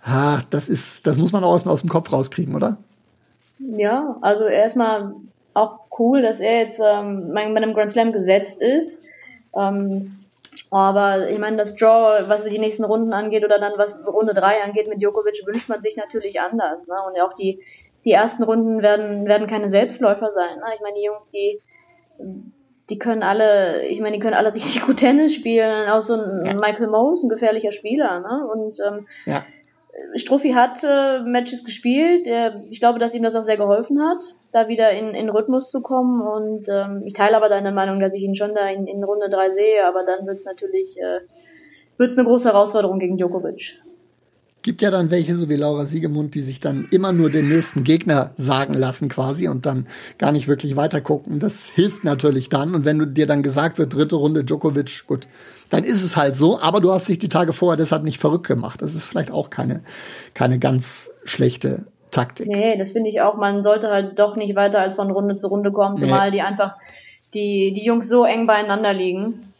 ah, 0.02 0.40
das 0.50 0.68
ist, 0.68 1.06
das 1.06 1.18
muss 1.18 1.32
man 1.32 1.44
auch 1.44 1.52
erstmal 1.52 1.72
aus 1.72 1.80
dem 1.80 1.90
Kopf 1.90 2.12
rauskriegen, 2.12 2.54
oder? 2.54 2.76
Ja, 3.58 4.16
also 4.20 4.44
erstmal 4.44 5.14
auch 5.54 5.80
cool, 5.98 6.22
dass 6.22 6.40
er 6.40 6.60
jetzt 6.60 6.80
ähm, 6.84 7.32
bei 7.32 7.42
einem 7.42 7.74
Grand 7.74 7.90
Slam 7.90 8.12
gesetzt 8.12 8.60
ist. 8.60 9.02
Ähm, 9.56 10.16
aber 10.70 11.30
ich 11.30 11.38
meine, 11.38 11.56
das 11.56 11.76
Draw, 11.76 12.28
was 12.28 12.44
die 12.44 12.58
nächsten 12.58 12.84
Runden 12.84 13.12
angeht 13.12 13.44
oder 13.44 13.58
dann 13.58 13.72
was 13.76 14.06
Runde 14.06 14.34
3 14.34 14.62
angeht 14.62 14.88
mit 14.88 15.00
Djokovic, 15.00 15.46
wünscht 15.46 15.68
man 15.68 15.80
sich 15.80 15.96
natürlich 15.96 16.40
anders. 16.40 16.86
Ne? 16.86 16.94
Und 17.06 17.20
auch 17.20 17.34
die, 17.34 17.60
die 18.06 18.12
ersten 18.12 18.44
Runden 18.44 18.82
werden, 18.82 19.26
werden 19.26 19.48
keine 19.48 19.68
Selbstläufer 19.68 20.30
sein. 20.30 20.56
Ne? 20.58 20.64
Ich 20.76 20.80
meine, 20.80 20.94
die 20.94 21.04
Jungs, 21.04 21.28
die, 21.28 21.60
die 22.88 22.98
können 22.98 23.24
alle, 23.24 23.84
ich 23.88 24.00
meine, 24.00 24.16
die 24.16 24.22
können 24.22 24.34
alle 24.34 24.54
richtig 24.54 24.86
gut 24.86 24.98
Tennis 24.98 25.34
spielen. 25.34 25.88
Auch 25.90 26.02
so 26.02 26.14
ein 26.14 26.46
ja. 26.46 26.54
Michael 26.54 26.86
Moe 26.86 27.14
ein 27.20 27.28
gefährlicher 27.28 27.72
Spieler. 27.72 28.20
Ne? 28.20 28.48
Und 28.48 28.78
ähm, 28.80 29.06
ja. 29.26 29.44
Struffi 30.14 30.52
hat 30.52 30.84
äh, 30.84 31.20
Matches 31.20 31.64
gespielt. 31.64 32.28
Er, 32.28 32.62
ich 32.70 32.78
glaube, 32.78 33.00
dass 33.00 33.12
ihm 33.12 33.24
das 33.24 33.34
auch 33.34 33.42
sehr 33.42 33.56
geholfen 33.56 34.00
hat, 34.00 34.22
da 34.52 34.68
wieder 34.68 34.92
in, 34.92 35.08
in 35.14 35.28
Rhythmus 35.28 35.70
zu 35.70 35.80
kommen. 35.80 36.22
Und 36.22 36.68
ähm, 36.68 37.02
ich 37.06 37.14
teile 37.14 37.36
aber 37.36 37.48
deine 37.48 37.72
Meinung, 37.72 37.98
dass 37.98 38.14
ich 38.14 38.22
ihn 38.22 38.36
schon 38.36 38.54
da 38.54 38.68
in, 38.68 38.86
in 38.86 39.02
Runde 39.02 39.28
3 39.28 39.50
sehe. 39.50 39.84
Aber 39.84 40.04
dann 40.04 40.26
wird 40.26 40.36
es 40.36 40.44
natürlich 40.44 40.96
äh, 41.00 41.26
wird's 41.98 42.16
eine 42.16 42.28
große 42.28 42.48
Herausforderung 42.48 43.00
gegen 43.00 43.16
Djokovic 43.16 43.80
gibt 44.66 44.82
ja 44.82 44.90
dann 44.90 45.12
welche, 45.12 45.36
so 45.36 45.48
wie 45.48 45.54
Laura 45.54 45.86
Siegemund, 45.86 46.34
die 46.34 46.42
sich 46.42 46.58
dann 46.58 46.88
immer 46.90 47.12
nur 47.12 47.30
den 47.30 47.48
nächsten 47.48 47.84
Gegner 47.84 48.32
sagen 48.36 48.74
lassen 48.74 49.08
quasi 49.08 49.46
und 49.46 49.64
dann 49.64 49.86
gar 50.18 50.32
nicht 50.32 50.48
wirklich 50.48 50.74
weiter 50.74 51.00
gucken. 51.00 51.38
Das 51.38 51.70
hilft 51.70 52.02
natürlich 52.02 52.48
dann. 52.48 52.74
Und 52.74 52.84
wenn 52.84 52.98
du 52.98 53.06
dir 53.06 53.28
dann 53.28 53.44
gesagt 53.44 53.78
wird, 53.78 53.94
dritte 53.94 54.16
Runde 54.16 54.42
Djokovic, 54.42 55.04
gut, 55.06 55.28
dann 55.68 55.84
ist 55.84 56.02
es 56.02 56.16
halt 56.16 56.36
so. 56.36 56.58
Aber 56.58 56.80
du 56.80 56.90
hast 56.90 57.08
dich 57.08 57.20
die 57.20 57.28
Tage 57.28 57.52
vorher 57.52 57.76
deshalb 57.76 58.02
nicht 58.02 58.18
verrückt 58.18 58.48
gemacht. 58.48 58.82
Das 58.82 58.96
ist 58.96 59.06
vielleicht 59.06 59.30
auch 59.30 59.50
keine, 59.50 59.82
keine 60.34 60.58
ganz 60.58 61.12
schlechte 61.24 61.84
Taktik. 62.10 62.48
Nee, 62.48 62.76
das 62.76 62.90
finde 62.90 63.08
ich 63.08 63.20
auch. 63.20 63.36
Man 63.36 63.62
sollte 63.62 63.88
halt 63.90 64.18
doch 64.18 64.34
nicht 64.34 64.56
weiter 64.56 64.80
als 64.80 64.96
von 64.96 65.12
Runde 65.12 65.36
zu 65.36 65.46
Runde 65.46 65.70
kommen, 65.70 65.96
zumal 65.96 66.30
nee. 66.30 66.38
die 66.38 66.42
einfach, 66.42 66.74
die, 67.34 67.72
die 67.72 67.84
Jungs 67.84 68.08
so 68.08 68.24
eng 68.24 68.48
beieinander 68.48 68.92
liegen. 68.92 69.52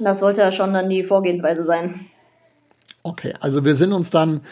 Das 0.00 0.18
sollte 0.18 0.40
ja 0.40 0.50
schon 0.50 0.74
dann 0.74 0.90
die 0.90 1.04
Vorgehensweise 1.04 1.64
sein. 1.64 2.09
Okay, 3.02 3.34
also 3.40 3.64
wir 3.64 3.74
sind 3.74 3.92
uns 3.92 4.10
dann 4.10 4.42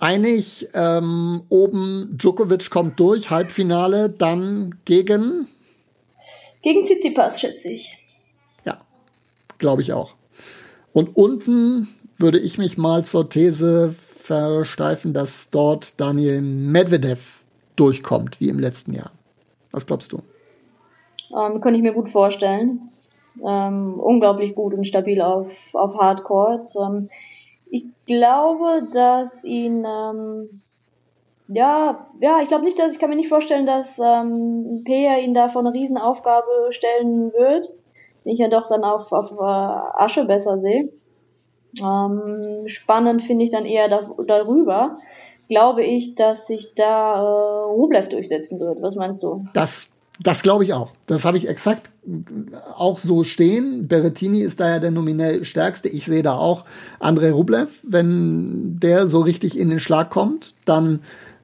einig. 0.00 0.68
Ähm, 0.74 1.42
oben 1.48 2.16
Djokovic 2.18 2.70
kommt 2.70 3.00
durch, 3.00 3.30
Halbfinale, 3.30 4.10
dann 4.10 4.76
gegen. 4.84 5.48
Gegen 6.62 6.84
Tsitsipas, 6.84 7.40
schätze 7.40 7.68
ich. 7.68 7.98
Ja, 8.64 8.78
glaube 9.58 9.82
ich 9.82 9.92
auch. 9.92 10.14
Und 10.92 11.16
unten 11.16 11.88
würde 12.18 12.38
ich 12.38 12.58
mich 12.58 12.78
mal 12.78 13.04
zur 13.04 13.28
These 13.28 13.94
versteifen, 14.26 15.12
dass 15.12 15.50
dort 15.50 16.00
Daniel 16.00 16.40
Medvedev 16.40 17.44
durchkommt, 17.76 18.40
wie 18.40 18.48
im 18.48 18.58
letzten 18.58 18.94
Jahr. 18.94 19.12
Was 19.70 19.86
glaubst 19.86 20.12
du? 20.12 20.22
Ähm, 21.36 21.60
könnte 21.60 21.76
ich 21.76 21.82
mir 21.82 21.92
gut 21.92 22.10
vorstellen. 22.10 22.88
Ähm, 23.46 24.00
unglaublich 24.00 24.54
gut 24.54 24.72
und 24.74 24.86
stabil 24.86 25.20
auf, 25.20 25.48
auf 25.74 25.94
Hardcore. 25.96 26.62
Ähm, 26.80 27.10
ich 27.76 27.84
glaube, 28.06 28.88
dass 28.92 29.44
ihn, 29.44 29.84
ähm, 29.84 30.62
ja, 31.48 32.06
ja, 32.20 32.40
ich 32.40 32.48
glaube 32.48 32.64
nicht, 32.64 32.78
dass 32.78 32.92
ich 32.92 32.98
kann 32.98 33.10
mir 33.10 33.16
nicht 33.16 33.28
vorstellen, 33.28 33.66
dass 33.66 33.98
ähm, 33.98 34.82
Peer 34.84 35.18
ihn 35.22 35.34
da 35.34 35.48
vor 35.48 35.60
eine 35.60 35.72
Riesenaufgabe 35.72 36.68
stellen 36.70 37.32
wird, 37.32 37.66
ich 38.24 38.38
ja 38.38 38.48
doch 38.48 38.68
dann 38.68 38.82
auf, 38.82 39.12
auf 39.12 39.30
äh, 39.32 40.02
Asche 40.02 40.24
besser 40.24 40.58
sehe. 40.58 40.88
Ähm, 41.78 42.66
spannend 42.66 43.22
finde 43.22 43.44
ich 43.44 43.50
dann 43.50 43.66
eher 43.66 43.88
da, 43.88 44.08
darüber. 44.26 44.98
Glaube 45.48 45.84
ich, 45.84 46.16
dass 46.16 46.46
sich 46.46 46.74
da 46.74 47.14
äh, 47.14 47.64
Rublev 47.70 48.08
durchsetzen 48.08 48.58
wird. 48.58 48.82
Was 48.82 48.96
meinst 48.96 49.22
du? 49.22 49.44
Das 49.52 49.88
das 50.20 50.42
glaube 50.42 50.64
ich 50.64 50.72
auch. 50.72 50.92
Das 51.06 51.24
habe 51.24 51.38
ich 51.38 51.48
exakt 51.48 51.90
auch 52.76 53.00
so 53.00 53.24
stehen. 53.24 53.88
Berrettini 53.88 54.40
ist 54.40 54.60
da 54.60 54.68
ja 54.68 54.78
der 54.78 54.90
nominell 54.90 55.44
stärkste. 55.44 55.88
Ich 55.88 56.06
sehe 56.06 56.22
da 56.22 56.36
auch 56.36 56.64
Andrei 57.00 57.32
Rublev. 57.32 57.80
Wenn 57.82 58.78
der 58.80 59.06
so 59.06 59.20
richtig 59.20 59.58
in 59.58 59.70
den 59.70 59.80
Schlag 59.80 60.10
kommt, 60.10 60.54
dann 60.64 61.00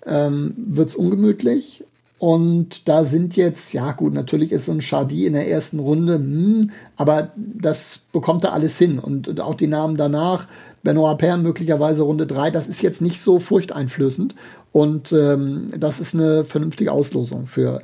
ähm, 0.07 0.55
wird 0.57 0.91
es 0.91 0.95
ungemütlich. 0.95 1.85
Und 2.19 2.89
da 2.89 3.05
sind 3.05 3.35
jetzt, 3.35 3.73
ja 3.73 3.91
gut, 3.91 4.15
natürlich 4.15 4.53
ist 4.53 4.67
so 4.67 4.73
ein 4.73 4.81
Chardy 4.81 5.27
in 5.27 5.33
der 5.33 5.49
ersten 5.49 5.81
Runde, 5.81 6.15
hm, 6.15 6.71
aber 6.95 7.33
das 7.37 8.03
bekommt 8.13 8.45
er 8.45 8.53
alles 8.53 8.79
hin. 8.79 9.01
Und 9.01 9.41
auch 9.41 9.57
die 9.57 9.67
Namen 9.67 9.97
danach, 9.97 10.47
Benoit 10.85 11.19
Paire 11.19 11.39
möglicherweise 11.39 12.03
Runde 12.03 12.29
3, 12.29 12.53
das 12.53 12.69
ist 12.69 12.81
jetzt 12.81 13.03
nicht 13.03 13.21
so 13.21 13.41
furchteinflößend. 13.41 14.37
Und 14.71 15.13
ähm, 15.13 15.73
das 15.77 15.99
ist 15.99 16.15
eine 16.15 16.45
vernünftige 16.45 16.93
Auslosung 16.93 17.47
für, 17.49 17.83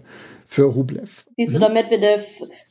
für 0.48 0.64
Rublev. 0.64 1.26
Siehst 1.36 1.52
du 1.52 1.58
mhm. 1.58 1.62
da 1.62 1.68
Medvedev, 1.68 2.24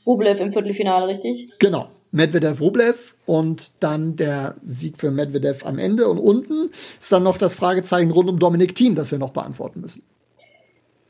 Rublev 0.06 0.42
im 0.42 0.52
Viertelfinale, 0.52 1.08
richtig? 1.08 1.52
Genau. 1.60 1.88
Medvedev, 2.12 2.60
Rublev 2.60 3.16
und 3.26 3.72
dann 3.82 4.16
der 4.16 4.56
Sieg 4.66 4.98
für 4.98 5.12
Medvedev 5.12 5.64
am 5.64 5.78
Ende. 5.78 6.10
Und 6.10 6.18
unten 6.18 6.72
ist 7.00 7.12
dann 7.12 7.24
noch 7.24 7.38
das 7.38 7.54
Fragezeichen 7.54 8.12
rund 8.12 8.30
um 8.30 8.40
Dominik 8.40 8.74
Thiem, 8.76 8.96
das 8.96 9.12
wir 9.12 9.20
noch 9.20 9.30
beantworten 9.30 9.82
müssen. 9.82 10.04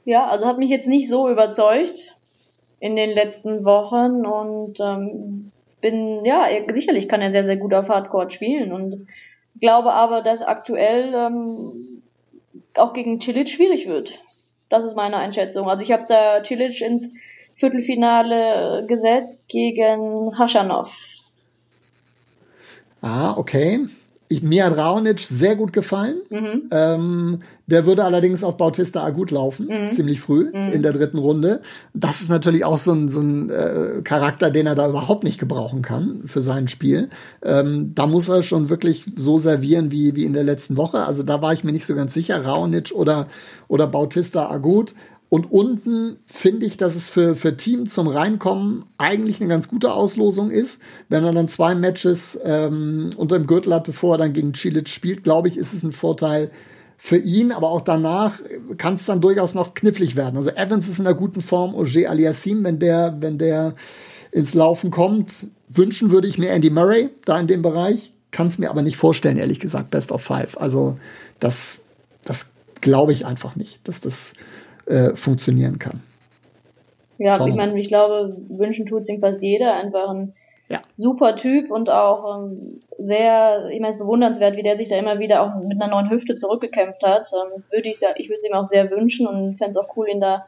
Ja, 0.03 0.27
also 0.27 0.45
hat 0.45 0.57
mich 0.57 0.69
jetzt 0.69 0.87
nicht 0.87 1.09
so 1.09 1.29
überzeugt 1.29 2.15
in 2.79 2.95
den 2.95 3.11
letzten 3.11 3.63
Wochen 3.63 4.25
und 4.25 4.79
ähm, 4.81 5.51
bin, 5.79 6.25
ja, 6.25 6.47
sicherlich 6.73 7.07
kann 7.07 7.21
er 7.21 7.31
sehr, 7.31 7.45
sehr 7.45 7.57
gut 7.57 7.73
auf 7.73 7.87
Hardcore 7.87 8.29
spielen 8.29 8.73
und 8.73 9.07
glaube 9.59 9.93
aber, 9.93 10.21
dass 10.21 10.41
aktuell 10.41 11.13
ähm, 11.13 12.01
auch 12.73 12.93
gegen 12.93 13.21
Cilic 13.21 13.49
schwierig 13.49 13.87
wird. 13.87 14.19
Das 14.69 14.83
ist 14.83 14.95
meine 14.95 15.17
Einschätzung. 15.17 15.69
Also 15.69 15.81
ich 15.81 15.91
habe 15.91 16.05
da 16.07 16.43
Cilic 16.43 16.81
ins 16.81 17.09
Viertelfinale 17.55 18.85
gesetzt 18.87 19.39
gegen 19.47 20.37
Haschanov. 20.37 20.91
Ah, 23.01 23.35
okay. 23.37 23.87
Ich, 24.29 24.43
mir 24.43 24.65
hat 24.65 24.77
Raonic 24.77 25.19
sehr 25.19 25.55
gut 25.55 25.71
gefallen. 25.71 26.17
Mhm. 26.29 26.69
Ähm, 26.71 27.43
der 27.67 27.85
würde 27.85 28.05
allerdings 28.05 28.43
auf 28.43 28.55
Bautista 28.55 29.03
Agut 29.03 29.29
laufen, 29.29 29.67
mhm. 29.67 29.91
ziemlich 29.91 30.21
früh 30.21 30.49
mhm. 30.53 30.71
in 30.71 30.81
der 30.81 30.93
dritten 30.93 31.17
Runde. 31.17 31.61
Das 31.93 32.21
ist 32.21 32.29
natürlich 32.29 32.63
auch 32.63 32.77
so 32.77 32.93
ein, 32.93 33.09
so 33.09 33.19
ein 33.19 33.49
äh, 33.49 34.01
Charakter, 34.03 34.49
den 34.49 34.67
er 34.67 34.75
da 34.75 34.87
überhaupt 34.87 35.25
nicht 35.25 35.37
gebrauchen 35.37 35.81
kann 35.81 36.21
für 36.25 36.41
sein 36.41 36.69
Spiel. 36.69 37.09
Ähm, 37.43 37.91
da 37.93 38.07
muss 38.07 38.29
er 38.29 38.41
schon 38.41 38.69
wirklich 38.69 39.03
so 39.15 39.37
servieren 39.37 39.91
wie, 39.91 40.15
wie 40.15 40.23
in 40.23 40.33
der 40.33 40.45
letzten 40.45 40.77
Woche. 40.77 41.05
Also 41.05 41.23
da 41.23 41.41
war 41.41 41.51
ich 41.51 41.65
mir 41.65 41.73
nicht 41.73 41.85
so 41.85 41.93
ganz 41.93 42.13
sicher, 42.13 42.43
Raonic 42.43 42.93
oder, 42.95 43.27
oder 43.67 43.85
Bautista 43.87 44.49
Agut. 44.49 44.95
Und 45.29 45.51
unten 45.51 46.15
finde 46.25 46.65
ich, 46.65 46.77
dass 46.77 46.95
es 46.95 47.09
für, 47.09 47.35
für 47.35 47.57
Team 47.57 47.87
zum 47.87 48.07
Reinkommen 48.07 48.85
eigentlich 48.97 49.41
eine 49.41 49.49
ganz 49.49 49.67
gute 49.67 49.91
Auslosung 49.91 50.51
ist. 50.51 50.81
Wenn 51.09 51.25
er 51.25 51.33
dann 51.33 51.49
zwei 51.49 51.75
Matches 51.75 52.39
ähm, 52.45 53.09
unter 53.17 53.37
dem 53.37 53.45
Gürtel 53.45 53.73
hat, 53.73 53.83
bevor 53.83 54.15
er 54.15 54.19
dann 54.19 54.31
gegen 54.31 54.53
Cilic 54.53 54.87
spielt, 54.87 55.25
glaube 55.25 55.49
ich, 55.49 55.57
ist 55.57 55.73
es 55.73 55.83
ein 55.83 55.91
Vorteil 55.91 56.49
für 56.97 57.17
ihn, 57.17 57.51
aber 57.51 57.69
auch 57.69 57.81
danach 57.81 58.41
kann 58.77 58.95
es 58.95 59.05
dann 59.05 59.21
durchaus 59.21 59.53
noch 59.53 59.75
knifflig 59.75 60.15
werden. 60.15 60.35
Also 60.35 60.49
Evans 60.49 60.89
ist 60.89 60.99
in 60.99 61.05
einer 61.05 61.15
guten 61.15 61.41
Form, 61.41 61.75
Oje 61.75 62.09
Aliassim, 62.09 62.63
wenn 62.63 62.79
der, 62.79 63.15
wenn 63.19 63.37
der 63.37 63.75
ins 64.31 64.53
Laufen 64.55 64.89
kommt, 64.89 65.47
wünschen 65.69 66.11
würde 66.11 66.27
ich 66.27 66.37
mir 66.37 66.49
Andy 66.49 66.69
Murray 66.69 67.09
da 67.25 67.39
in 67.39 67.47
dem 67.47 67.61
Bereich, 67.61 68.11
kann 68.31 68.47
es 68.47 68.57
mir 68.57 68.69
aber 68.69 68.81
nicht 68.81 68.97
vorstellen, 68.97 69.37
ehrlich 69.37 69.59
gesagt, 69.59 69.91
Best 69.91 70.11
of 70.11 70.21
Five. 70.21 70.57
Also 70.59 70.95
das, 71.39 71.81
das 72.25 72.51
glaube 72.81 73.13
ich 73.13 73.25
einfach 73.25 73.55
nicht, 73.55 73.87
dass 73.87 74.01
das 74.01 74.33
äh, 74.87 75.15
funktionieren 75.15 75.79
kann. 75.79 76.01
Ja, 77.19 77.35
Schauen 77.35 77.49
ich 77.49 77.55
meine, 77.55 77.79
ich 77.79 77.87
glaube, 77.87 78.37
wünschen 78.49 78.85
tut 78.85 79.05
sich 79.05 79.19
fast 79.19 79.41
jeder, 79.41 79.75
einfach 79.75 80.09
ein 80.09 80.33
ja. 80.69 80.81
super 80.95 81.35
Typ 81.35 81.71
und 81.71 81.89
auch 81.89 82.37
ähm, 82.37 82.79
sehr, 82.97 83.69
ich 83.71 83.79
meine, 83.79 83.93
es 83.93 83.99
bewundernswert, 83.99 84.57
wie 84.57 84.63
der 84.63 84.77
sich 84.77 84.89
da 84.89 84.97
immer 84.97 85.19
wieder 85.19 85.41
auch 85.41 85.61
mit 85.61 85.81
einer 85.81 85.91
neuen 85.91 86.09
Hüfte 86.09 86.35
zurückgekämpft 86.35 87.03
hat. 87.03 87.27
Ähm, 87.33 87.63
würde 87.71 87.89
ich, 87.89 87.99
ich 88.17 88.29
würde 88.29 88.37
es 88.37 88.43
ihm 88.43 88.53
auch 88.53 88.65
sehr 88.65 88.91
wünschen 88.91 89.27
und 89.27 89.57
fände 89.57 89.71
es 89.71 89.77
auch 89.77 89.95
cool, 89.95 90.09
ihn 90.09 90.21
da 90.21 90.45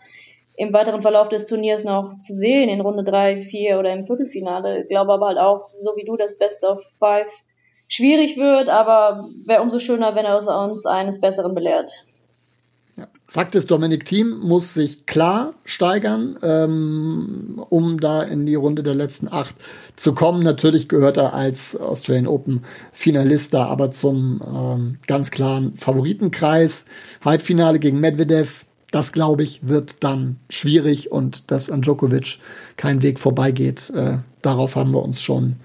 im 0.58 0.74
weiteren 0.74 1.02
Verlauf 1.02 1.30
des 1.30 1.46
Turniers 1.46 1.86
noch 1.86 2.18
zu 2.18 2.34
sehen, 2.34 2.68
in 2.68 2.82
Runde 2.82 3.06
3, 3.06 3.44
4 3.44 3.80
oder 3.80 3.94
im 3.94 4.06
Viertelfinale. 4.06 4.82
Ich 4.82 4.90
glaube 4.90 5.14
aber 5.14 5.28
halt 5.28 5.38
auch, 5.38 5.70
so 5.80 5.96
wie 5.96 6.04
du, 6.04 6.18
das 6.18 6.38
Best 6.38 6.66
of 6.66 6.84
Five 7.00 7.30
schwierig 7.88 8.36
wird, 8.36 8.68
aber 8.68 9.30
wäre 9.46 9.62
umso 9.62 9.80
schöner, 9.80 10.16
wenn 10.16 10.26
er 10.26 10.36
uns 10.36 10.86
eines 10.86 11.22
Besseren 11.22 11.56
belehrt. 11.56 11.92
Fakt 13.32 13.54
ist, 13.54 13.70
Dominik 13.70 14.06
Thiem 14.06 14.40
muss 14.40 14.74
sich 14.74 15.06
klar 15.06 15.54
steigern, 15.64 16.38
ähm, 16.42 17.62
um 17.70 18.00
da 18.00 18.24
in 18.24 18.48
die 18.48 18.56
Runde 18.56 18.82
der 18.82 18.96
letzten 18.96 19.28
acht 19.32 19.56
zu 19.96 20.16
kommen. 20.16 20.42
Natürlich 20.42 20.90
gehört 20.90 21.18
er 21.18 21.36
als 21.36 21.80
Australian 21.80 22.26
Open 22.26 22.64
Finalist 22.92 23.54
da 23.54 23.66
aber 23.66 23.92
zum 23.92 24.42
ähm, 24.42 24.98
ganz 25.06 25.30
klaren 25.30 25.76
Favoritenkreis. 25.76 26.86
Halbfinale 27.24 27.78
gegen 27.78 28.00
Medvedev, 28.00 28.66
das 28.90 29.14
glaube 29.14 29.44
ich, 29.44 29.60
wird 29.62 29.98
dann 30.00 30.38
schwierig 30.50 31.12
und 31.12 31.52
dass 31.52 31.70
an 31.70 31.84
Djokovic 31.84 32.40
kein 32.78 33.04
Weg 33.04 33.20
vorbeigeht, 33.20 33.92
äh, 33.92 34.18
darauf 34.42 34.76
haben 34.76 34.92
wir 34.92 35.04
uns 35.04 35.22
schon 35.22 35.58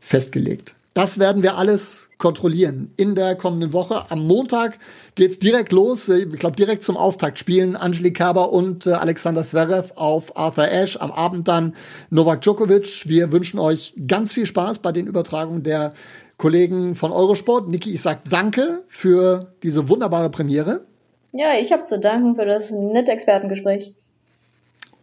festgelegt. 0.00 0.74
Das 0.94 1.18
werden 1.18 1.42
wir 1.42 1.58
alles 1.58 2.08
kontrollieren 2.20 2.92
in 2.96 3.16
der 3.16 3.34
kommenden 3.34 3.72
Woche. 3.72 4.10
Am 4.10 4.24
Montag 4.24 4.78
geht's 5.16 5.40
direkt 5.40 5.72
los. 5.72 6.08
Ich 6.08 6.28
glaube, 6.38 6.54
direkt 6.54 6.84
zum 6.84 6.96
Auftakt 6.96 7.40
spielen 7.40 7.74
Angelique 7.74 8.16
Kerber 8.16 8.52
und 8.52 8.86
äh, 8.86 8.92
Alexander 8.92 9.42
Zverev 9.42 9.92
auf 9.96 10.36
Arthur 10.36 10.68
Ashe. 10.70 11.00
Am 11.00 11.10
Abend 11.10 11.48
dann 11.48 11.74
Novak 12.10 12.42
Djokovic. 12.42 13.08
Wir 13.08 13.32
wünschen 13.32 13.58
euch 13.58 13.94
ganz 14.06 14.32
viel 14.32 14.46
Spaß 14.46 14.78
bei 14.78 14.92
den 14.92 15.08
Übertragungen 15.08 15.64
der 15.64 15.94
Kollegen 16.36 16.94
von 16.94 17.10
Eurosport. 17.10 17.68
Niki, 17.68 17.92
ich 17.92 18.02
sag 18.02 18.28
danke 18.30 18.84
für 18.86 19.52
diese 19.62 19.88
wunderbare 19.88 20.30
Premiere. 20.30 20.86
Ja, 21.32 21.58
ich 21.58 21.72
habe 21.72 21.84
zu 21.84 21.98
danken 21.98 22.34
für 22.36 22.44
das 22.44 22.70
nette 22.70 23.12
Expertengespräch. 23.12 23.94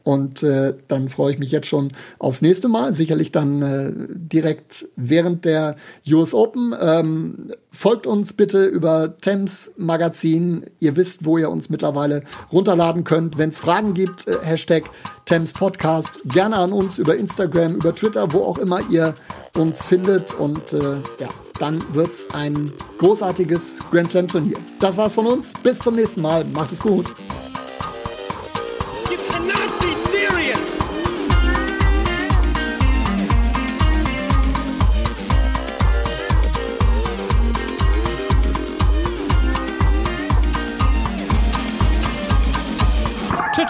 Und 0.08 0.42
äh, 0.42 0.74
dann 0.88 1.10
freue 1.10 1.34
ich 1.34 1.38
mich 1.38 1.52
jetzt 1.52 1.68
schon 1.68 1.92
aufs 2.18 2.42
nächste 2.42 2.70
Mal. 2.70 2.94
Sicherlich 2.94 3.34
dann 3.34 3.62
äh, 3.62 3.92
direkt 4.08 4.88
während 4.96 5.44
der 5.44 5.76
US 6.10 6.34
Open. 6.34 6.74
Ähm, 6.80 7.52
folgt 7.72 8.08
uns 8.08 8.32
bitte 8.32 8.68
über 8.68 9.18
Thames 9.20 9.74
Magazin. 9.76 10.66
Ihr 10.80 10.96
wisst, 10.96 11.26
wo 11.26 11.38
ihr 11.38 11.50
uns 11.50 11.70
mittlerweile 11.70 12.24
runterladen 12.54 13.04
könnt. 13.04 13.38
Wenn 13.38 13.50
es 13.50 13.58
Fragen 13.58 13.94
gibt, 13.94 14.30
äh, 14.30 14.38
Hashtag 14.44 14.86
Thames 15.26 15.52
Podcast. 15.52 16.22
Gerne 16.30 16.56
an 16.56 16.72
uns 16.72 17.00
über 17.00 17.18
Instagram, 17.18 17.76
über 17.76 17.94
Twitter, 17.94 18.32
wo 18.32 18.44
auch 18.44 18.60
immer 18.60 18.80
ihr 18.90 19.14
uns 19.58 19.84
findet. 19.84 20.34
Und 20.36 20.72
äh, 20.72 21.02
ja, 21.20 21.28
dann 21.60 21.84
wird 21.94 22.12
es 22.12 22.34
ein 22.34 22.72
großartiges 23.00 23.80
Grand 23.92 24.10
Slam 24.10 24.30
Turnier. 24.30 24.58
Das 24.80 24.96
war's 24.96 25.16
von 25.16 25.26
uns. 25.26 25.52
Bis 25.62 25.80
zum 25.80 25.96
nächsten 25.96 26.22
Mal. 26.22 26.46
Macht 26.46 26.72
es 26.72 26.80
gut. 26.80 27.08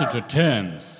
Thames. 0.05 0.96